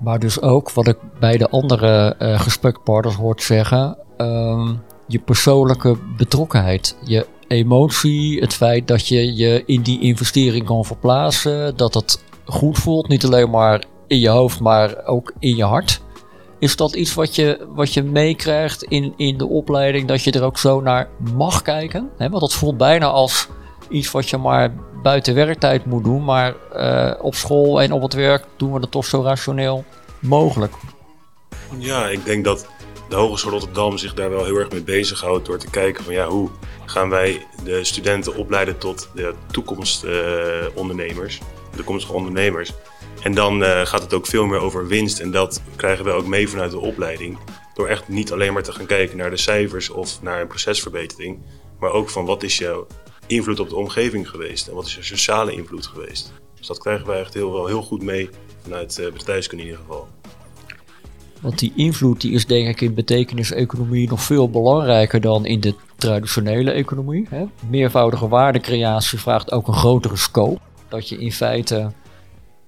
Maar 0.00 0.18
dus 0.18 0.40
ook 0.40 0.70
wat 0.70 0.88
ik 0.88 0.98
bij 1.20 1.36
de 1.36 1.48
andere 1.48 2.16
uh, 2.18 2.40
gesprekpartners 2.40 3.16
hoort 3.16 3.42
zeggen, 3.42 3.98
um, 4.16 4.82
je 5.12 5.18
persoonlijke 5.18 5.96
betrokkenheid, 6.16 6.96
je 7.04 7.26
emotie, 7.48 8.40
het 8.40 8.54
feit 8.54 8.88
dat 8.88 9.08
je 9.08 9.34
je 9.34 9.62
in 9.66 9.82
die 9.82 10.00
investering 10.00 10.64
kan 10.64 10.84
verplaatsen, 10.84 11.76
dat 11.76 11.94
het 11.94 12.24
goed 12.44 12.78
voelt, 12.78 13.08
niet 13.08 13.24
alleen 13.24 13.50
maar 13.50 13.84
in 14.06 14.18
je 14.18 14.28
hoofd, 14.28 14.60
maar 14.60 15.06
ook 15.06 15.32
in 15.38 15.56
je 15.56 15.64
hart. 15.64 16.00
Is 16.58 16.76
dat 16.76 16.94
iets 16.94 17.14
wat 17.14 17.34
je, 17.34 17.66
wat 17.74 17.94
je 17.94 18.02
meekrijgt 18.02 18.82
in, 18.82 19.14
in 19.16 19.38
de 19.38 19.46
opleiding, 19.46 20.08
dat 20.08 20.22
je 20.22 20.30
er 20.30 20.44
ook 20.44 20.58
zo 20.58 20.80
naar 20.80 21.08
mag 21.34 21.62
kijken? 21.62 22.10
He, 22.16 22.28
want 22.28 22.40
dat 22.40 22.54
voelt 22.54 22.76
bijna 22.76 23.06
als 23.06 23.48
iets 23.88 24.10
wat 24.10 24.30
je 24.30 24.36
maar 24.36 24.74
buiten 25.02 25.34
werktijd 25.34 25.84
moet 25.84 26.04
doen, 26.04 26.24
maar 26.24 26.54
uh, 26.76 27.12
op 27.20 27.34
school 27.34 27.82
en 27.82 27.92
op 27.92 28.02
het 28.02 28.12
werk 28.12 28.44
doen 28.56 28.72
we 28.72 28.80
dat 28.80 28.90
toch 28.90 29.04
zo 29.04 29.22
rationeel 29.22 29.84
mogelijk. 30.18 30.74
Ja, 31.78 32.08
ik 32.08 32.24
denk 32.24 32.44
dat 32.44 32.68
de 33.12 33.18
Hogeschool 33.18 33.52
Rotterdam 33.52 33.98
zich 33.98 34.14
daar 34.14 34.30
wel 34.30 34.44
heel 34.44 34.56
erg 34.56 34.70
mee 34.70 34.82
bezighoudt 34.82 35.46
door 35.46 35.58
te 35.58 35.70
kijken 35.70 36.04
van 36.04 36.14
ja, 36.14 36.28
hoe 36.28 36.50
gaan 36.84 37.08
wij 37.08 37.46
de 37.64 37.84
studenten 37.84 38.34
opleiden 38.34 38.78
tot 38.78 39.08
de 39.14 39.34
toekomstondernemers, 39.50 41.38
uh, 41.38 41.76
toekomstige 41.76 42.14
ondernemers. 42.14 42.72
En 43.22 43.34
dan 43.34 43.62
uh, 43.62 43.86
gaat 43.86 44.02
het 44.02 44.14
ook 44.14 44.26
veel 44.26 44.46
meer 44.46 44.58
over 44.58 44.86
winst 44.86 45.20
en 45.20 45.30
dat 45.30 45.62
krijgen 45.76 46.04
we 46.04 46.10
ook 46.10 46.26
mee 46.26 46.48
vanuit 46.48 46.70
de 46.70 46.78
opleiding. 46.78 47.38
Door 47.74 47.88
echt 47.88 48.08
niet 48.08 48.32
alleen 48.32 48.52
maar 48.52 48.62
te 48.62 48.72
gaan 48.72 48.86
kijken 48.86 49.16
naar 49.16 49.30
de 49.30 49.36
cijfers 49.36 49.90
of 49.90 50.22
naar 50.22 50.40
een 50.40 50.46
procesverbetering, 50.46 51.38
maar 51.78 51.92
ook 51.92 52.10
van 52.10 52.24
wat 52.24 52.42
is 52.42 52.58
jouw 52.58 52.86
invloed 53.26 53.60
op 53.60 53.68
de 53.68 53.76
omgeving 53.76 54.28
geweest 54.28 54.68
en 54.68 54.74
wat 54.74 54.86
is 54.86 54.94
je 54.94 55.02
sociale 55.02 55.52
invloed 55.52 55.86
geweest. 55.86 56.32
Dus 56.58 56.66
dat 56.66 56.78
krijgen 56.78 57.06
wij 57.06 57.20
echt 57.20 57.34
heel, 57.34 57.52
wel 57.52 57.66
heel 57.66 57.82
goed 57.82 58.02
mee 58.02 58.30
vanuit 58.62 59.00
bedrijfskunde 59.12 59.64
in 59.64 59.70
ieder 59.70 59.84
geval. 59.86 60.08
Want 61.42 61.58
die 61.58 61.72
invloed 61.76 62.20
die 62.20 62.32
is 62.32 62.46
denk 62.46 62.68
ik 62.68 62.80
in 62.80 62.94
betekenis-economie 62.94 64.08
nog 64.08 64.22
veel 64.22 64.50
belangrijker 64.50 65.20
dan 65.20 65.46
in 65.46 65.60
de 65.60 65.74
traditionele 65.96 66.70
economie. 66.70 67.26
Hè. 67.30 67.44
Meervoudige 67.68 68.28
waardecreatie 68.28 69.18
vraagt 69.18 69.52
ook 69.52 69.68
een 69.68 69.74
grotere 69.74 70.16
scope. 70.16 70.60
Dat 70.88 71.08
je 71.08 71.18
in 71.18 71.32
feite 71.32 71.92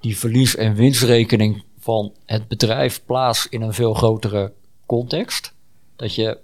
die 0.01 0.19
verlies- 0.19 0.57
en 0.57 0.75
winstrekening 0.75 1.65
van 1.79 2.13
het 2.27 2.49
bedrijf 2.49 3.05
plaatst 3.05 3.47
in 3.51 3.63
een 3.63 3.75
veel 3.75 3.95
grotere 3.95 4.53
context. 4.87 5.55
Dat 5.97 6.15
je 6.15 6.39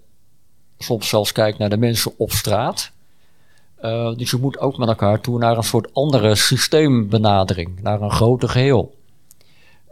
soms 0.79 1.09
zelfs 1.09 1.33
kijkt 1.33 1.59
naar 1.59 1.71
de 1.71 1.77
mensen 1.77 2.13
op 2.17 2.31
straat. 2.31 2.93
Uh, 3.83 4.15
dus 4.15 4.31
je 4.31 4.37
moet 4.37 4.59
ook 4.59 4.79
met 4.79 4.89
elkaar 4.89 5.21
toe 5.21 5.39
naar 5.39 5.57
een 5.57 5.63
soort 5.63 5.95
andere 5.95 6.35
systeembenadering, 6.35 7.81
naar 7.83 8.01
een 8.01 8.11
groter 8.11 8.49
geheel. 8.49 8.95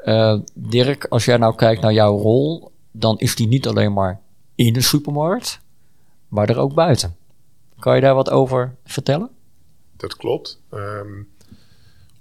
Uh, 0.08 0.38
Dirk, 0.54 1.04
als 1.04 1.24
jij 1.24 1.36
nou 1.36 1.54
kijkt 1.54 1.82
naar 1.82 1.92
jouw 1.92 2.16
rol, 2.16 2.72
dan 2.90 3.18
is 3.18 3.34
die 3.34 3.46
niet 3.46 3.66
alleen 3.66 3.92
maar 3.92 4.20
in 4.54 4.72
de 4.72 4.80
supermarkt, 4.80 5.60
maar 6.28 6.48
er 6.48 6.58
ook 6.58 6.74
buiten. 6.74 7.16
Kan 7.78 7.94
je 7.94 8.00
daar 8.00 8.14
wat 8.14 8.30
over 8.30 8.76
vertellen? 8.84 9.30
Dat 9.96 10.16
klopt. 10.16 10.60
Um, 10.74 11.28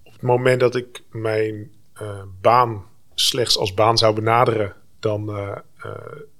op 0.03 0.13
het 0.13 0.21
moment 0.21 0.59
dat 0.59 0.75
ik 0.75 1.03
mijn 1.11 1.71
uh, 2.01 2.21
baan 2.41 2.83
slechts 3.13 3.57
als 3.57 3.73
baan 3.73 3.97
zou 3.97 4.15
benaderen, 4.15 4.73
dan 4.99 5.29
uh, 5.29 5.57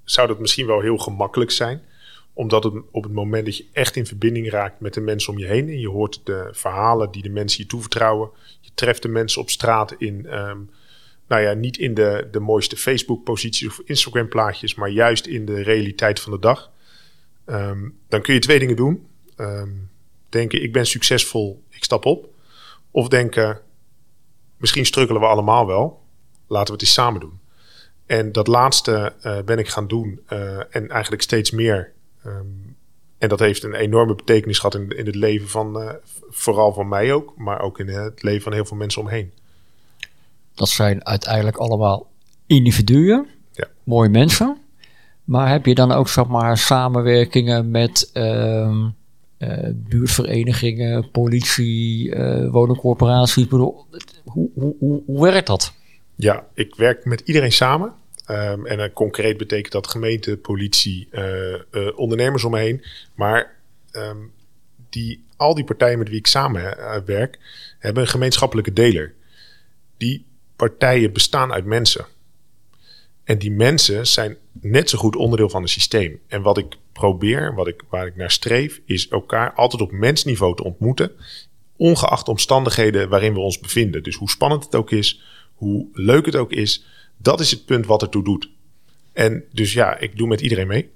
zou 0.04 0.28
dat 0.28 0.38
misschien 0.38 0.66
wel 0.66 0.80
heel 0.80 0.98
gemakkelijk 0.98 1.50
zijn 1.50 1.82
omdat 2.38 2.64
het, 2.64 2.74
op 2.90 3.02
het 3.02 3.12
moment 3.12 3.44
dat 3.44 3.56
je 3.56 3.66
echt 3.72 3.96
in 3.96 4.06
verbinding 4.06 4.50
raakt 4.50 4.80
met 4.80 4.94
de 4.94 5.00
mensen 5.00 5.32
om 5.32 5.38
je 5.38 5.46
heen 5.46 5.68
en 5.68 5.80
je 5.80 5.88
hoort 5.88 6.20
de 6.24 6.48
verhalen 6.52 7.10
die 7.10 7.22
de 7.22 7.28
mensen 7.28 7.62
je 7.62 7.68
toevertrouwen, 7.68 8.30
je 8.60 8.70
treft 8.74 9.02
de 9.02 9.08
mensen 9.08 9.40
op 9.40 9.50
straat 9.50 9.92
in, 9.92 10.38
um, 10.38 10.70
nou 11.28 11.42
ja, 11.42 11.52
niet 11.52 11.76
in 11.76 11.94
de, 11.94 12.28
de 12.30 12.40
mooiste 12.40 12.76
Facebook-posities 12.76 13.68
of 13.68 13.80
Instagram-plaatjes, 13.84 14.74
maar 14.74 14.88
juist 14.88 15.26
in 15.26 15.44
de 15.44 15.62
realiteit 15.62 16.20
van 16.20 16.32
de 16.32 16.38
dag. 16.38 16.70
Um, 17.46 17.98
dan 18.08 18.22
kun 18.22 18.34
je 18.34 18.40
twee 18.40 18.58
dingen 18.58 18.76
doen. 18.76 19.06
Um, 19.36 19.90
denken, 20.28 20.62
ik 20.62 20.72
ben 20.72 20.86
succesvol, 20.86 21.62
ik 21.70 21.84
stap 21.84 22.04
op. 22.04 22.28
Of 22.90 23.08
denken, 23.08 23.60
misschien 24.56 24.86
strukkelen 24.86 25.20
we 25.20 25.26
allemaal 25.26 25.66
wel, 25.66 26.02
laten 26.46 26.66
we 26.66 26.72
het 26.72 26.82
eens 26.82 26.92
samen 26.92 27.20
doen. 27.20 27.40
En 28.06 28.32
dat 28.32 28.46
laatste 28.46 29.14
uh, 29.22 29.40
ben 29.42 29.58
ik 29.58 29.68
gaan 29.68 29.88
doen 29.88 30.20
uh, 30.32 30.76
en 30.76 30.88
eigenlijk 30.88 31.22
steeds 31.22 31.50
meer 31.50 31.96
Um, 32.26 32.76
en 33.18 33.28
dat 33.28 33.38
heeft 33.38 33.62
een 33.62 33.74
enorme 33.74 34.14
betekenis 34.14 34.58
gehad 34.58 34.74
in, 34.74 34.88
in 34.88 35.06
het 35.06 35.14
leven 35.14 35.48
van, 35.48 35.82
uh, 35.82 35.90
vooral 36.28 36.72
van 36.72 36.88
mij 36.88 37.12
ook, 37.12 37.36
maar 37.36 37.60
ook 37.60 37.78
in 37.78 37.88
het 37.88 38.22
leven 38.22 38.42
van 38.42 38.52
heel 38.52 38.64
veel 38.64 38.76
mensen 38.76 39.02
omheen. 39.02 39.32
Dat 40.58 40.68
zijn 40.68 41.06
uiteindelijk 41.06 41.56
allemaal 41.56 42.10
individuen, 42.46 43.26
ja. 43.52 43.66
mooie 43.84 44.08
mensen. 44.08 44.56
Maar 45.24 45.50
heb 45.50 45.66
je 45.66 45.74
dan 45.74 45.92
ook 45.92 46.08
zeg 46.08 46.26
maar, 46.26 46.58
samenwerkingen 46.58 47.70
met 47.70 48.10
uh, 48.14 48.86
uh, 49.38 49.68
buurtverenigingen, 49.74 51.10
politie, 51.10 52.14
uh, 52.14 52.50
woningcorporaties? 52.50 53.48
Bedoel, 53.48 53.86
hoe, 54.24 54.50
hoe, 54.54 54.74
hoe, 54.78 55.02
hoe 55.06 55.22
werkt 55.22 55.46
dat? 55.46 55.72
Ja, 56.14 56.46
ik 56.54 56.74
werk 56.74 57.04
met 57.04 57.20
iedereen 57.20 57.52
samen. 57.52 57.92
Um, 58.30 58.66
en 58.66 58.78
uh, 58.78 58.84
concreet 58.94 59.36
betekent 59.36 59.72
dat 59.72 59.86
gemeente, 59.86 60.36
politie, 60.36 61.08
ondernemers 61.96 62.44
om 62.44 62.50
me 62.50 62.58
heen. 62.58 62.84
Maar 63.14 63.56
um, 63.92 64.32
die, 64.88 65.24
al 65.36 65.54
die 65.54 65.64
partijen 65.64 65.98
met 65.98 66.08
wie 66.08 66.18
ik 66.18 66.26
samen 66.26 66.62
werk, 67.04 67.38
hebben 67.78 68.02
een 68.02 68.08
gemeenschappelijke 68.08 68.72
deler. 68.72 69.14
Die 69.96 70.26
partijen 70.58 71.12
bestaan 71.12 71.52
uit 71.52 71.64
mensen. 71.64 72.06
En 73.24 73.38
die 73.38 73.50
mensen 73.50 74.06
zijn 74.06 74.36
net 74.52 74.90
zo 74.90 74.98
goed 74.98 75.16
onderdeel 75.16 75.48
van 75.48 75.62
het 75.62 75.70
systeem. 75.70 76.20
En 76.26 76.42
wat 76.42 76.58
ik 76.58 76.76
probeer, 76.92 77.54
wat 77.54 77.66
ik, 77.66 77.82
waar 77.88 78.06
ik 78.06 78.16
naar 78.16 78.30
streef, 78.30 78.80
is 78.84 79.08
elkaar 79.08 79.52
altijd 79.52 79.82
op 79.82 79.92
mensniveau 79.92 80.56
te 80.56 80.64
ontmoeten. 80.64 81.10
Ongeacht 81.76 82.24
de 82.24 82.30
omstandigheden 82.30 83.08
waarin 83.08 83.32
we 83.32 83.40
ons 83.40 83.60
bevinden. 83.60 84.02
Dus 84.02 84.16
hoe 84.16 84.30
spannend 84.30 84.64
het 84.64 84.74
ook 84.74 84.90
is, 84.90 85.22
hoe 85.54 85.86
leuk 85.92 86.26
het 86.26 86.36
ook 86.36 86.52
is 86.52 86.84
dat 87.18 87.40
is 87.40 87.50
het 87.50 87.64
punt 87.64 87.86
wat 87.86 88.02
ertoe 88.02 88.24
doet. 88.24 88.50
En 89.12 89.44
dus 89.52 89.72
ja, 89.72 89.98
ik 89.98 90.16
doe 90.16 90.28
met 90.28 90.40
iedereen 90.40 90.66
mee. 90.66 90.90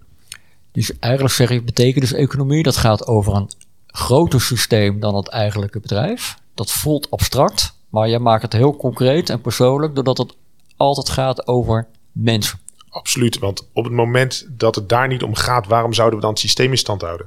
Dus 0.72 0.98
eigenlijk 0.98 1.34
zeg 1.34 1.50
je, 1.50 1.62
betekent 1.62 2.00
dus 2.00 2.12
economie, 2.12 2.62
dat 2.62 2.76
gaat 2.76 3.06
over 3.06 3.34
een 3.34 3.50
groter 3.86 4.40
systeem 4.40 5.00
dan 5.00 5.14
het 5.14 5.28
eigenlijke 5.28 5.80
bedrijf. 5.80 6.36
Dat 6.54 6.72
voelt 6.72 7.10
abstract, 7.10 7.78
maar 7.92 8.08
jij 8.08 8.18
maakt 8.18 8.42
het 8.42 8.52
heel 8.52 8.76
concreet 8.76 9.30
en 9.30 9.40
persoonlijk, 9.40 9.94
doordat 9.94 10.18
het 10.18 10.36
altijd 10.76 11.08
gaat 11.08 11.46
over 11.46 11.86
mensen. 12.12 12.58
Absoluut, 12.88 13.38
want 13.38 13.68
op 13.72 13.84
het 13.84 13.92
moment 13.92 14.46
dat 14.50 14.74
het 14.74 14.88
daar 14.88 15.08
niet 15.08 15.22
om 15.22 15.34
gaat, 15.34 15.66
waarom 15.66 15.92
zouden 15.92 16.16
we 16.16 16.24
dan 16.24 16.32
het 16.32 16.40
systeem 16.40 16.70
in 16.70 16.78
stand 16.78 17.02
houden? 17.02 17.26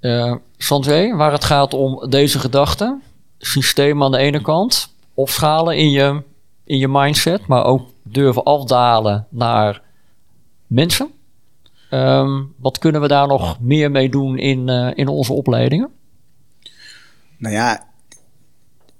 Uh, 0.00 0.34
Sanjay, 0.56 1.14
waar 1.14 1.32
het 1.32 1.44
gaat 1.44 1.74
om 1.74 2.10
deze 2.10 2.38
gedachte, 2.38 3.00
systeem 3.38 4.02
aan 4.02 4.10
de 4.10 4.18
ene 4.18 4.40
kant, 4.40 4.94
opschalen 5.14 5.76
in 5.76 5.90
je 5.90 6.22
in 6.64 6.78
je 6.78 6.88
mindset, 6.88 7.46
maar 7.46 7.64
ook 7.64 7.88
durven 8.02 8.42
afdalen 8.42 9.26
naar 9.30 9.82
mensen. 10.66 11.10
Um, 11.90 12.54
wat 12.58 12.78
kunnen 12.78 13.00
we 13.00 13.08
daar 13.08 13.26
nog 13.26 13.60
meer 13.60 13.90
mee 13.90 14.08
doen 14.08 14.38
in, 14.38 14.68
uh, 14.68 14.90
in 14.94 15.08
onze 15.08 15.32
opleidingen? 15.32 15.90
Nou 17.36 17.54
ja, 17.54 17.86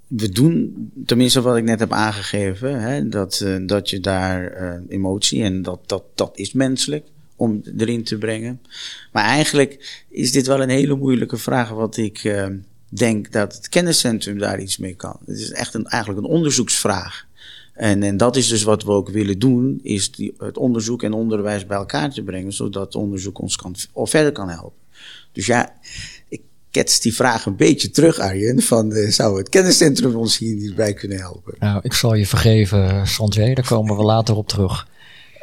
we 0.07 0.29
doen 0.29 0.91
tenminste 1.05 1.41
wat 1.41 1.57
ik 1.57 1.63
net 1.63 1.79
heb 1.79 1.91
aangegeven, 1.91 2.81
hè, 2.81 3.09
dat, 3.09 3.41
uh, 3.43 3.67
dat 3.67 3.89
je 3.89 3.99
daar 3.99 4.61
uh, 4.61 4.73
emotie 4.87 5.43
en 5.43 5.61
dat, 5.61 5.79
dat, 5.85 6.03
dat 6.15 6.37
is 6.37 6.53
menselijk 6.53 7.07
om 7.35 7.61
erin 7.77 8.03
te 8.03 8.17
brengen. 8.17 8.61
Maar 9.11 9.23
eigenlijk 9.23 10.03
is 10.09 10.31
dit 10.31 10.47
wel 10.47 10.61
een 10.61 10.69
hele 10.69 10.95
moeilijke 10.95 11.37
vraag, 11.37 11.69
wat 11.69 11.97
ik 11.97 12.33
denk 12.89 13.31
dat 13.31 13.55
het 13.55 13.69
kenniscentrum 13.69 14.37
daar 14.37 14.59
iets 14.59 14.77
mee 14.77 14.95
kan. 14.95 15.17
Het 15.25 15.37
is 15.37 15.51
echt 15.51 15.73
een, 15.73 15.85
eigenlijk 15.85 16.25
een 16.25 16.33
onderzoeksvraag. 16.33 17.25
En, 17.73 18.03
en 18.03 18.17
dat 18.17 18.35
is 18.35 18.47
dus 18.47 18.63
wat 18.63 18.83
we 18.83 18.91
ook 18.91 19.09
willen 19.09 19.39
doen, 19.39 19.79
is 19.83 20.11
die, 20.11 20.33
het 20.37 20.57
onderzoek 20.57 21.03
en 21.03 21.13
onderwijs 21.13 21.65
bij 21.65 21.77
elkaar 21.77 22.09
te 22.09 22.23
brengen, 22.23 22.53
zodat 22.53 22.95
onderzoek 22.95 23.39
ons 23.39 23.55
kan, 23.55 23.75
of 23.91 24.09
verder 24.09 24.31
kan 24.31 24.49
helpen. 24.49 24.79
Dus 25.31 25.45
ja, 25.45 25.73
ik 26.29 26.41
ketst 26.75 27.03
die 27.03 27.15
vraag 27.15 27.45
een 27.45 27.55
beetje 27.55 27.89
terug, 27.89 28.19
Arjen. 28.19 28.61
Van, 28.61 28.91
uh, 28.91 29.09
zou 29.09 29.37
het 29.37 29.49
kenniscentrum 29.49 30.15
ons 30.15 30.37
hier 30.37 30.55
niet 30.55 30.75
bij 30.75 30.93
kunnen 30.93 31.17
helpen? 31.17 31.55
Nou, 31.59 31.79
ik 31.83 31.93
zal 31.93 32.13
je 32.13 32.27
vergeven, 32.27 33.07
Sanjay. 33.07 33.53
Daar 33.53 33.67
komen 33.67 33.97
we 33.97 34.03
later 34.03 34.35
op 34.35 34.47
terug. 34.47 34.87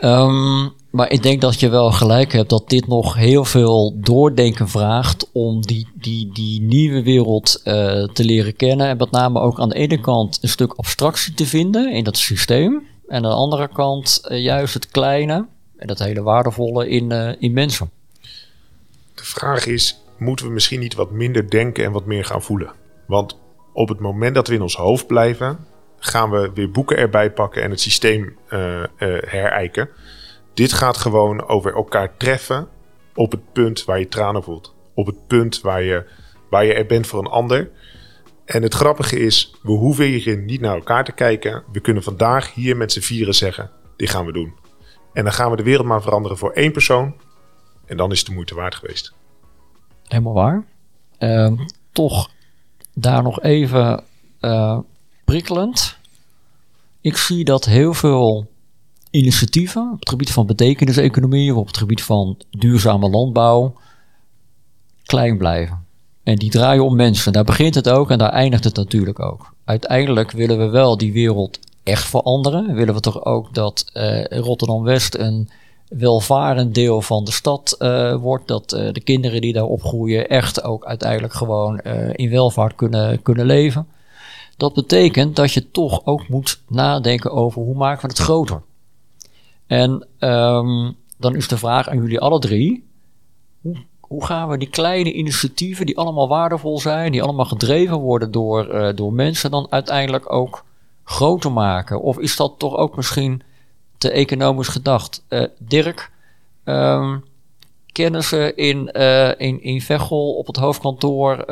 Um, 0.01 0.73
maar 0.90 1.11
ik 1.11 1.23
denk 1.23 1.40
dat 1.40 1.61
je 1.61 1.68
wel 1.68 1.90
gelijk 1.90 2.33
hebt 2.33 2.51
dat 2.51 2.68
dit 2.68 2.87
nog 2.87 3.14
heel 3.14 3.45
veel 3.45 3.97
doordenken 4.01 4.68
vraagt 4.68 5.29
om 5.33 5.62
die, 5.62 5.88
die, 5.95 6.31
die 6.33 6.61
nieuwe 6.61 7.03
wereld 7.03 7.61
uh, 7.64 7.75
te 8.05 8.25
leren 8.25 8.57
kennen. 8.57 8.87
En 8.87 8.97
met 8.97 9.11
name 9.11 9.40
ook 9.40 9.61
aan 9.61 9.68
de 9.68 9.75
ene 9.75 10.01
kant 10.01 10.38
een 10.40 10.49
stuk 10.49 10.73
abstractie 10.73 11.35
te 11.35 11.47
vinden 11.47 11.92
in 11.92 12.05
dat 12.05 12.16
systeem. 12.16 12.87
En 13.09 13.16
aan 13.16 13.23
de 13.23 13.29
andere 13.29 13.68
kant 13.68 14.21
uh, 14.25 14.42
juist 14.42 14.75
het 14.75 14.88
kleine 14.88 15.47
en 15.77 15.87
dat 15.87 15.99
hele 15.99 16.23
waardevolle 16.23 16.88
in, 16.88 17.12
uh, 17.12 17.31
in 17.38 17.53
mensen. 17.53 17.90
De 19.14 19.25
vraag 19.25 19.66
is, 19.66 20.01
moeten 20.18 20.46
we 20.46 20.53
misschien 20.53 20.81
niet 20.81 20.94
wat 20.94 21.11
minder 21.11 21.51
denken 21.51 21.85
en 21.85 21.92
wat 21.92 22.07
meer 22.07 22.25
gaan 22.25 22.42
voelen? 22.42 22.72
Want 23.07 23.40
op 23.72 23.88
het 23.88 24.01
moment 24.01 24.35
dat 24.35 24.48
we 24.48 24.55
in 24.55 24.62
ons 24.62 24.77
hoofd 24.77 25.07
blijven, 25.07 25.66
gaan 25.98 26.31
we 26.31 26.51
weer 26.55 26.70
boeken 26.70 26.96
erbij 26.96 27.33
pakken 27.33 27.62
en 27.62 27.70
het 27.70 27.81
systeem 27.81 28.37
herijken. 29.27 29.88
Dit 30.55 30.72
gaat 30.72 30.96
gewoon 30.96 31.48
over 31.48 31.75
elkaar 31.75 32.16
treffen 32.16 32.68
op 33.14 33.31
het 33.31 33.53
punt 33.53 33.85
waar 33.85 33.98
je 33.98 34.09
tranen 34.09 34.42
voelt. 34.42 34.75
Op 34.94 35.07
het 35.07 35.27
punt 35.27 35.61
waar 35.61 35.83
je, 35.83 36.05
waar 36.51 36.64
je 36.64 36.75
er 36.75 36.87
bent 36.87 37.07
voor 37.07 37.18
een 37.18 37.31
ander. 37.31 37.70
En 38.44 38.62
het 38.62 38.75
grappige 38.75 39.18
is, 39.18 39.55
we 39.62 39.72
hoeven 39.72 40.05
hier 40.05 40.37
niet 40.37 40.61
naar 40.61 40.75
elkaar 40.75 41.05
te 41.05 41.12
kijken. 41.12 41.62
We 41.72 41.81
kunnen 41.81 42.03
vandaag 42.03 42.55
hier 42.55 42.77
met 42.77 42.92
z'n 42.92 43.01
vieren 43.01 43.35
zeggen, 43.35 43.70
dit 43.96 44.11
gaan 44.11 44.27
we 44.27 44.33
doen. 44.33 44.55
En 45.12 45.25
dan 45.25 45.33
gaan 45.33 45.51
we 45.51 45.57
de 45.57 45.62
wereld 45.62 45.87
maar 45.87 46.03
veranderen 46.03 46.38
voor 46.38 46.53
één 46.53 46.72
persoon. 46.72 47.16
En 47.87 47.96
dan 47.96 48.11
is 48.11 48.18
het 48.18 48.27
de 48.27 48.35
moeite 48.35 48.55
waard 48.55 48.75
geweest. 48.75 49.14
Helemaal 50.12 50.33
waar. 50.33 50.64
Uh, 51.18 51.53
toch 51.92 52.31
daar 52.94 53.22
nog 53.22 53.42
even 53.42 54.03
uh, 54.40 54.79
prikkelend. 55.25 55.96
Ik 57.01 57.16
zie 57.16 57.44
dat 57.44 57.64
heel 57.64 57.94
veel 57.94 58.51
initiatieven 59.11 59.90
op 59.92 60.01
het 60.01 60.09
gebied 60.09 60.33
van 60.33 60.46
betekeniseconomie 60.46 61.53
of 61.53 61.59
op 61.59 61.66
het 61.66 61.77
gebied 61.77 62.03
van 62.03 62.38
duurzame 62.51 63.11
landbouw 63.11 63.75
klein 65.05 65.38
blijven. 65.38 65.85
En 66.22 66.37
die 66.37 66.51
draaien 66.51 66.85
om 66.85 66.96
mensen. 66.96 67.33
Daar 67.33 67.44
begint 67.44 67.75
het 67.75 67.88
ook 67.88 68.11
en 68.11 68.18
daar 68.18 68.33
eindigt 68.33 68.64
het 68.64 68.77
natuurlijk 68.77 69.20
ook. 69.20 69.55
Uiteindelijk 69.64 70.31
willen 70.31 70.59
we 70.59 70.68
wel 70.68 70.96
die 70.96 71.12
wereld 71.12 71.59
echt 71.83 72.05
veranderen. 72.05 72.75
Willen 72.75 72.94
we 72.94 73.01
toch 73.01 73.25
ook 73.25 73.55
dat 73.55 73.90
uh, 73.94 74.25
Rotterdam-West 74.25 75.14
een 75.14 75.51
welvarend 75.98 76.74
deel 76.74 77.02
van 77.02 77.24
de 77.24 77.33
stad 77.33 77.76
uh, 77.78 78.14
wordt. 78.14 78.48
Dat 78.48 78.72
uh, 78.72 78.92
de 78.92 79.00
kinderen 79.00 79.40
die 79.40 79.52
daar 79.52 79.64
opgroeien 79.64 80.28
echt 80.28 80.62
ook 80.62 80.85
uiteindelijk 80.85 81.33
gewoon 81.33 81.78
in 82.12 82.31
welvaart 82.31 82.74
kunnen, 82.74 83.22
kunnen 83.22 83.46
leven. 83.46 83.87
Dat 84.57 84.74
betekent 84.74 85.37
dat 85.37 85.52
je 85.52 85.70
toch 85.70 86.07
ook 86.07 86.28
moet 86.28 86.62
nadenken 86.68 87.31
over 87.31 87.62
hoe 87.62 87.76
maken 87.76 88.02
we 88.02 88.09
het 88.09 88.18
groter. 88.18 88.62
En 89.66 90.07
um, 90.18 90.96
dan 91.18 91.37
is 91.37 91.48
de 91.48 91.57
vraag 91.57 91.88
aan 91.88 91.96
jullie 91.96 92.20
alle 92.20 92.38
drie: 92.38 92.88
hoe, 93.61 93.76
hoe, 94.00 94.24
gaan 94.24 94.48
we 94.48 94.59
die 94.59 94.70
kleine 94.70 95.12
initiatieven, 95.12 95.87
die 95.87 95.98
allemaal 95.98 96.28
waardevol 96.28 96.78
zijn, 96.78 97.12
die 97.12 97.22
allemaal 97.22 97.44
gedreven 97.44 97.96
worden 97.96 98.31
door, 98.31 98.92
door 98.94 99.12
mensen, 99.12 99.50
dan 99.50 99.66
uiteindelijk 99.70 100.33
ook 100.33 100.64
groter 101.05 101.52
maken? 101.52 102.02
Of 102.02 102.18
is 102.18 102.37
dat 102.37 102.55
toch 102.59 102.76
ook 102.76 102.96
misschien 102.96 103.42
te 104.02 104.10
economisch 104.10 104.68
gedacht? 104.68 105.24
Uh, 105.28 105.44
Dirk, 105.58 106.10
um, 106.64 107.24
kennen 107.92 108.24
ze 108.24 108.52
in, 108.54 108.90
uh, 108.92 109.28
in, 109.28 109.62
in 109.62 109.80
Veghel 109.80 110.34
op 110.34 110.46
het 110.46 110.56
hoofdkantoor 110.56 111.44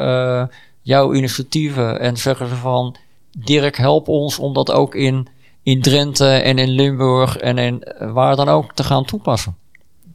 jouw 0.82 1.14
initiatieven 1.14 2.00
en 2.00 2.16
zeggen 2.16 2.48
ze 2.48 2.54
van: 2.54 2.96
Dirk, 3.38 3.76
help 3.76 4.08
ons 4.08 4.38
om 4.38 4.52
dat 4.52 4.70
ook 4.70 4.94
in 4.94 5.28
in 5.62 5.82
Drenthe 5.82 6.28
en 6.28 6.58
in 6.58 6.68
Limburg 6.68 7.36
en 7.36 7.58
in, 7.58 7.82
eh, 7.82 8.12
waar 8.12 8.36
dan 8.36 8.48
ook 8.48 8.74
te 8.74 8.84
gaan 8.84 9.04
toepassen. 9.04 9.56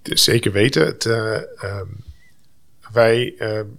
Zeker 0.03 0.51
weten. 0.51 0.85
Het, 0.85 1.05
uh, 1.05 1.37
wij, 2.91 3.33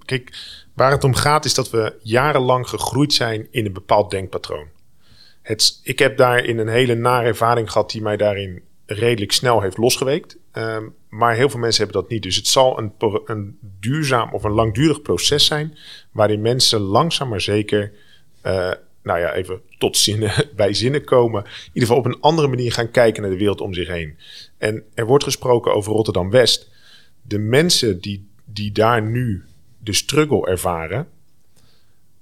kijk, 0.05 0.37
waar 0.75 0.91
het 0.91 1.05
om 1.05 1.15
gaat 1.15 1.45
is 1.45 1.55
dat 1.55 1.71
we 1.71 1.95
jarenlang 2.03 2.69
gegroeid 2.69 3.13
zijn 3.13 3.47
in 3.51 3.67
een 3.67 3.73
bepaald 3.73 4.11
denkpatroon. 4.11 4.67
Ik 5.83 5.99
heb 5.99 6.17
daarin 6.17 6.59
een 6.59 6.69
hele 6.69 6.95
nare 6.95 7.27
ervaring 7.27 7.71
gehad 7.71 7.91
die 7.91 8.03
mij 8.03 8.17
daarin 8.17 8.63
redelijk 8.87 9.33
snel 9.33 9.61
heeft 9.61 9.79
losgeweekt. 9.79 10.37
Ehm, 10.53 10.85
maar 11.09 11.35
heel 11.35 11.49
veel 11.51 11.61
mensen 11.61 11.83
hebben 11.85 12.03
dat 12.03 12.11
niet. 12.11 12.23
Dus 12.23 12.37
het 12.37 12.47
zal 12.47 12.79
een, 12.79 12.93
een 13.25 13.59
duurzaam 13.81 14.33
of 14.33 14.45
een 14.45 14.53
langdurig 14.53 15.03
proces 15.03 15.47
zijn 15.47 15.79
waarin 16.13 16.41
mensen 16.41 16.81
langzaam 16.81 17.29
maar 17.29 17.41
zeker 17.41 17.93
nou 19.07 19.19
ja, 19.19 19.33
even 19.33 19.61
tot 19.79 19.97
zinnen, 19.97 20.33
bij 20.57 20.75
zinnen 20.75 21.05
komen. 21.05 21.45
In 21.45 21.71
ieder 21.73 21.89
geval 21.89 21.97
op 21.97 22.05
een 22.05 22.21
andere 22.21 22.49
manier 22.49 22.73
gaan 22.73 22.91
kijken 22.91 23.23
naar 23.23 23.31
de 23.31 23.37
wereld 23.37 23.61
om 23.61 23.75
zich 23.75 23.89
heen. 23.89 24.19
En 24.59 24.85
er 24.95 25.07
wordt 25.07 25.25
gesproken 25.25 25.75
over 25.75 25.93
Rotterdam-West. 25.93 26.71
De 27.23 27.39
mensen 27.39 28.01
die, 28.01 28.29
die 28.45 28.73
daar 28.73 29.03
nu 29.03 29.45
de 29.79 29.93
struggle 29.93 30.47
ervaren. 30.47 31.09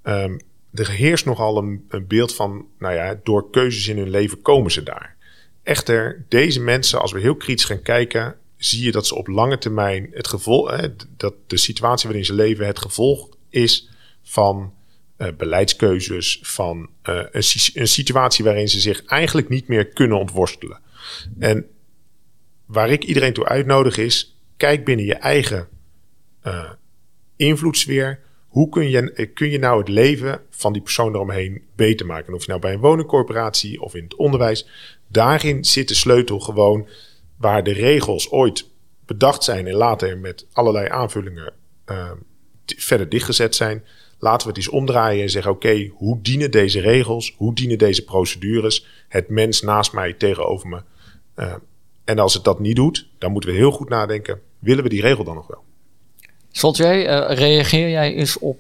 Um, 0.03 0.41
er 0.75 0.91
heerst 0.91 1.25
nogal 1.25 1.57
een, 1.57 1.85
een 1.89 2.07
beeld 2.07 2.35
van, 2.35 2.67
nou 2.79 2.95
ja, 2.95 3.21
door 3.23 3.51
keuzes 3.51 3.89
in 3.89 3.99
hun 3.99 4.11
leven 4.11 4.43
komen 4.43 4.71
ze 4.71 4.83
daar. 4.83 5.17
Echter, 5.63 6.25
deze 6.29 6.61
mensen, 6.61 7.01
als 7.01 7.13
we 7.13 7.21
heel 7.21 7.37
kritisch 7.37 7.65
gaan 7.65 7.83
kijken, 7.83 8.37
zie 8.57 8.85
je 8.85 8.93
dat 8.93 9.07
ze 9.07 9.15
op 9.15 9.27
lange 9.27 9.59
termijn 9.59 10.09
het 10.13 10.29
gevolg, 10.29 10.89
dat 11.17 11.35
de 11.47 11.57
situatie 11.57 12.09
waarin 12.09 12.25
ze 12.25 12.35
leven 12.35 12.67
het 12.67 12.79
gevolg 12.79 13.29
is 13.49 13.91
van 14.23 14.73
uh, 15.19 15.29
beleidskeuzes, 15.37 16.39
van 16.43 16.91
uh, 17.09 17.23
een, 17.31 17.89
situatie 17.89 18.45
waarin 18.45 18.69
ze 18.69 18.81
zich 18.81 19.05
eigenlijk 19.05 19.49
niet 19.49 19.69
meer 19.69 19.87
kunnen 19.87 20.19
ontworstelen. 20.19 20.81
En 21.39 21.67
waar 22.67 22.91
ik 22.91 23.05
iedereen 23.05 23.33
toe 23.33 23.47
uitnodig 23.47 23.97
is, 23.97 24.37
kijk 24.57 24.85
binnen 24.85 25.07
je 25.07 25.15
eigen 25.15 25.69
uh, 26.47 26.71
invloedssfeer. 27.37 28.21
Hoe 28.55 28.69
kun 28.69 28.91
je, 28.91 29.27
kun 29.35 29.51
je 29.51 29.59
nou 29.59 29.79
het 29.79 29.89
leven 29.89 30.41
van 30.51 30.73
die 30.73 30.83
persoon 30.83 31.15
eromheen 31.15 31.63
beter 31.77 32.07
maken? 32.07 32.35
of 32.35 32.43
je 32.43 32.49
nou 32.49 32.61
bij 32.61 32.73
een 32.73 32.81
woningcorporatie 32.81 33.81
of 33.81 33.95
in 33.95 34.05
het 34.05 34.15
onderwijs. 34.15 34.69
Daarin 35.09 35.65
zit 35.65 35.89
de 35.89 35.95
sleutel 35.95 36.41
gewoon 36.41 36.89
waar 37.37 37.65
de 37.65 37.73
regels 37.73 38.31
ooit 38.31 38.71
bedacht 39.07 39.45
zijn 39.45 39.67
en 39.67 39.75
later 39.75 40.19
met 40.19 40.47
allerlei 40.53 40.89
aanvullingen 40.89 41.53
verder 42.65 43.09
dichtgezet 43.09 43.55
zijn 43.55 43.85
Laten 44.25 44.47
we 44.47 44.53
het 44.53 44.57
eens 44.57 44.75
omdraaien 44.75 45.23
en 45.23 45.31
zeggen: 45.31 45.53
oké, 45.53 45.91
hoe 45.95 46.19
dienen 46.23 46.51
deze 46.51 46.81
regels, 46.81 47.35
hoe 47.37 47.55
dienen 47.55 47.79
deze 47.79 48.05
procedures 48.05 48.87
het 49.09 49.29
mens 49.29 49.63
naast 49.63 49.93
mij 49.93 50.13
tegenover 50.13 50.69
me? 50.69 50.83
Uh, 51.37 51.55
en 52.05 52.19
als 52.19 52.35
het 52.35 52.45
dat 52.45 52.61
niet 52.61 52.77
doet, 52.77 53.09
dan 53.19 53.33
moeten 53.33 53.51
we 53.51 53.57
heel 53.57 53.71
goed 53.71 53.89
nadenken: 53.89 54.41
willen 54.59 54.83
we 54.83 54.89
die 54.89 55.01
regel 55.01 55.25
dan 55.25 55.35
nog 55.35 55.47
wel? 55.47 55.65
Jij, 56.61 57.31
uh, 57.31 57.37
reageer 57.37 57.91
jij 57.91 58.15
eens 58.15 58.39
op 58.39 58.59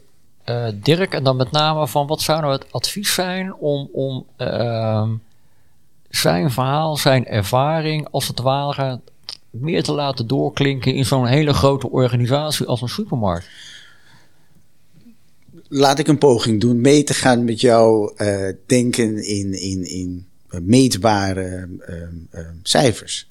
uh, 0.48 0.66
Dirk 0.74 1.14
en 1.14 1.24
dan 1.24 1.37
met 1.37 1.50
name 1.50 1.88
van 1.88 2.07
wat 2.07 2.22
zou 2.22 2.40
nou 2.40 2.52
het 2.52 2.72
advies 2.72 3.14
zijn 3.14 3.54
om, 3.54 3.88
om 3.92 4.26
ehm, 4.37 5.11
zijn 6.11 6.50
verhaal, 6.50 6.96
zijn 6.96 7.26
ervaring 7.26 8.09
als 8.11 8.28
het 8.28 8.40
ware 8.40 9.00
meer 9.50 9.83
te 9.83 9.92
laten 9.92 10.26
doorklinken 10.26 10.94
in 10.94 11.04
zo'n 11.04 11.26
hele 11.26 11.52
grote 11.52 11.90
organisatie 11.90 12.66
als 12.66 12.83
een 12.83 12.88
supermarkt? 12.88 13.48
laat 15.68 15.98
ik 15.98 16.09
een 16.09 16.18
poging 16.18 16.61
doen 16.61 16.80
mee 16.80 17.02
te 17.02 17.14
gaan 17.14 17.44
met 17.44 17.61
jouw 17.61 18.14
uh, 18.16 18.48
denken 18.66 19.26
in, 19.26 19.61
in, 19.61 19.85
in 19.85 20.26
meetbare 20.48 21.68
uh, 21.88 22.40
uh, 22.40 22.48
cijfers. 22.62 23.28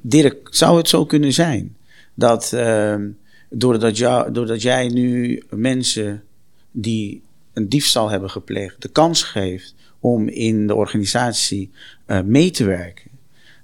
Dirk, 0.00 0.48
zou 0.50 0.76
het 0.76 0.88
zo 0.88 1.04
kunnen 1.04 1.32
zijn 1.32 1.76
dat 2.14 2.52
ehm, 2.52 3.08
doordat, 3.48 3.96
doordat 4.34 4.62
jij 4.62 4.88
nu 4.88 5.42
mensen 5.50 6.22
die 6.70 7.22
een 7.52 7.68
diefstal 7.68 8.08
hebben 8.08 8.30
gepleegd 8.30 8.82
de 8.82 8.88
kans 8.88 9.22
geeft 9.22 9.74
om 10.00 10.28
in 10.28 10.66
de 10.66 10.74
organisatie 10.74 11.70
uh, 12.06 12.20
mee 12.20 12.50
te 12.50 12.64
werken, 12.64 13.10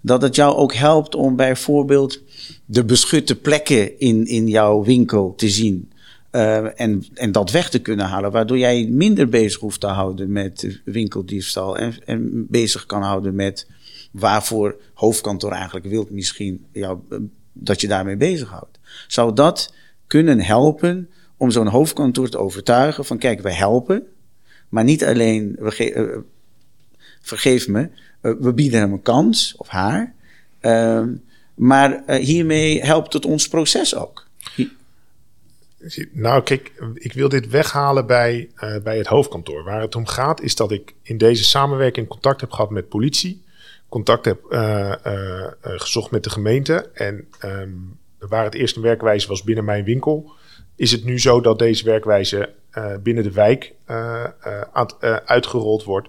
dat 0.00 0.22
het 0.22 0.34
jou 0.34 0.56
ook 0.56 0.74
helpt 0.74 1.14
om 1.14 1.36
bijvoorbeeld 1.36 2.20
de 2.64 2.84
beschutte 2.84 3.36
plekken 3.36 3.98
in, 3.98 4.26
in 4.26 4.48
jouw 4.48 4.84
winkel 4.84 5.34
te 5.34 5.48
zien. 5.48 5.90
Uh, 6.32 6.80
en, 6.80 7.04
en 7.14 7.32
dat 7.32 7.50
weg 7.50 7.70
te 7.70 7.78
kunnen 7.78 8.06
halen, 8.06 8.30
waardoor 8.30 8.58
jij 8.58 8.86
minder 8.86 9.28
bezig 9.28 9.60
hoeft 9.60 9.80
te 9.80 9.86
houden 9.86 10.32
met 10.32 10.80
winkeldiefstal 10.84 11.76
en, 11.76 11.94
en 12.04 12.46
bezig 12.48 12.86
kan 12.86 13.02
houden 13.02 13.34
met 13.34 13.66
waarvoor 14.12 14.76
hoofdkantoor 14.94 15.52
eigenlijk 15.52 15.86
wilt 15.86 16.10
misschien 16.10 16.64
jou, 16.72 16.98
dat 17.52 17.80
je 17.80 17.88
daarmee 17.88 18.16
bezighoudt. 18.16 18.71
Zou 19.06 19.34
dat 19.34 19.74
kunnen 20.06 20.40
helpen 20.40 21.10
om 21.36 21.50
zo'n 21.50 21.66
hoofdkantoor 21.66 22.28
te 22.28 22.38
overtuigen 22.38 23.04
van 23.04 23.18
kijk, 23.18 23.40
we 23.40 23.52
helpen, 23.52 24.06
maar 24.68 24.84
niet 24.84 25.04
alleen, 25.04 25.56
we 25.58 25.92
uh, 25.94 26.18
vergeef 27.20 27.68
me, 27.68 27.80
uh, 27.80 28.32
we 28.40 28.52
bieden 28.52 28.80
hem 28.80 28.92
een 28.92 29.02
kans, 29.02 29.54
of 29.56 29.68
haar, 29.68 30.14
maar 31.54 32.02
hiermee 32.06 32.84
helpt 32.84 33.12
het 33.12 33.26
ons 33.26 33.48
proces 33.48 33.94
ook. 33.94 34.26
Nou, 36.12 36.42
kijk, 36.42 36.72
ik 36.94 37.12
wil 37.12 37.28
dit 37.28 37.48
weghalen 37.48 38.06
bij, 38.06 38.50
bij 38.82 38.96
het 38.96 39.06
hoofdkantoor. 39.06 39.64
Waar 39.64 39.80
het 39.80 39.94
om 39.94 40.06
gaat 40.06 40.40
is 40.40 40.54
dat 40.54 40.70
ik 40.70 40.94
in 41.02 41.18
deze 41.18 41.44
samenwerking 41.44 42.08
contact 42.08 42.40
heb 42.40 42.50
gehad 42.50 42.70
met 42.70 42.88
politie, 42.88 43.42
contact 43.88 44.24
heb 44.24 44.40
gezocht 45.62 46.10
met 46.10 46.24
de 46.24 46.30
gemeente. 46.30 46.90
En 46.94 47.28
um, 47.44 47.98
waar 48.28 48.44
het 48.44 48.54
eerst 48.54 48.76
een 48.76 48.82
werkwijze 48.82 49.28
was 49.28 49.42
binnen 49.42 49.64
mijn 49.64 49.84
winkel, 49.84 50.32
is 50.76 50.92
het 50.92 51.04
nu 51.04 51.20
zo 51.20 51.40
dat 51.40 51.58
deze 51.58 51.84
werkwijze 51.84 52.52
binnen 53.02 53.24
de 53.24 53.32
wijk 53.32 53.74
uitgerold 55.24 55.84
wordt. 55.84 56.08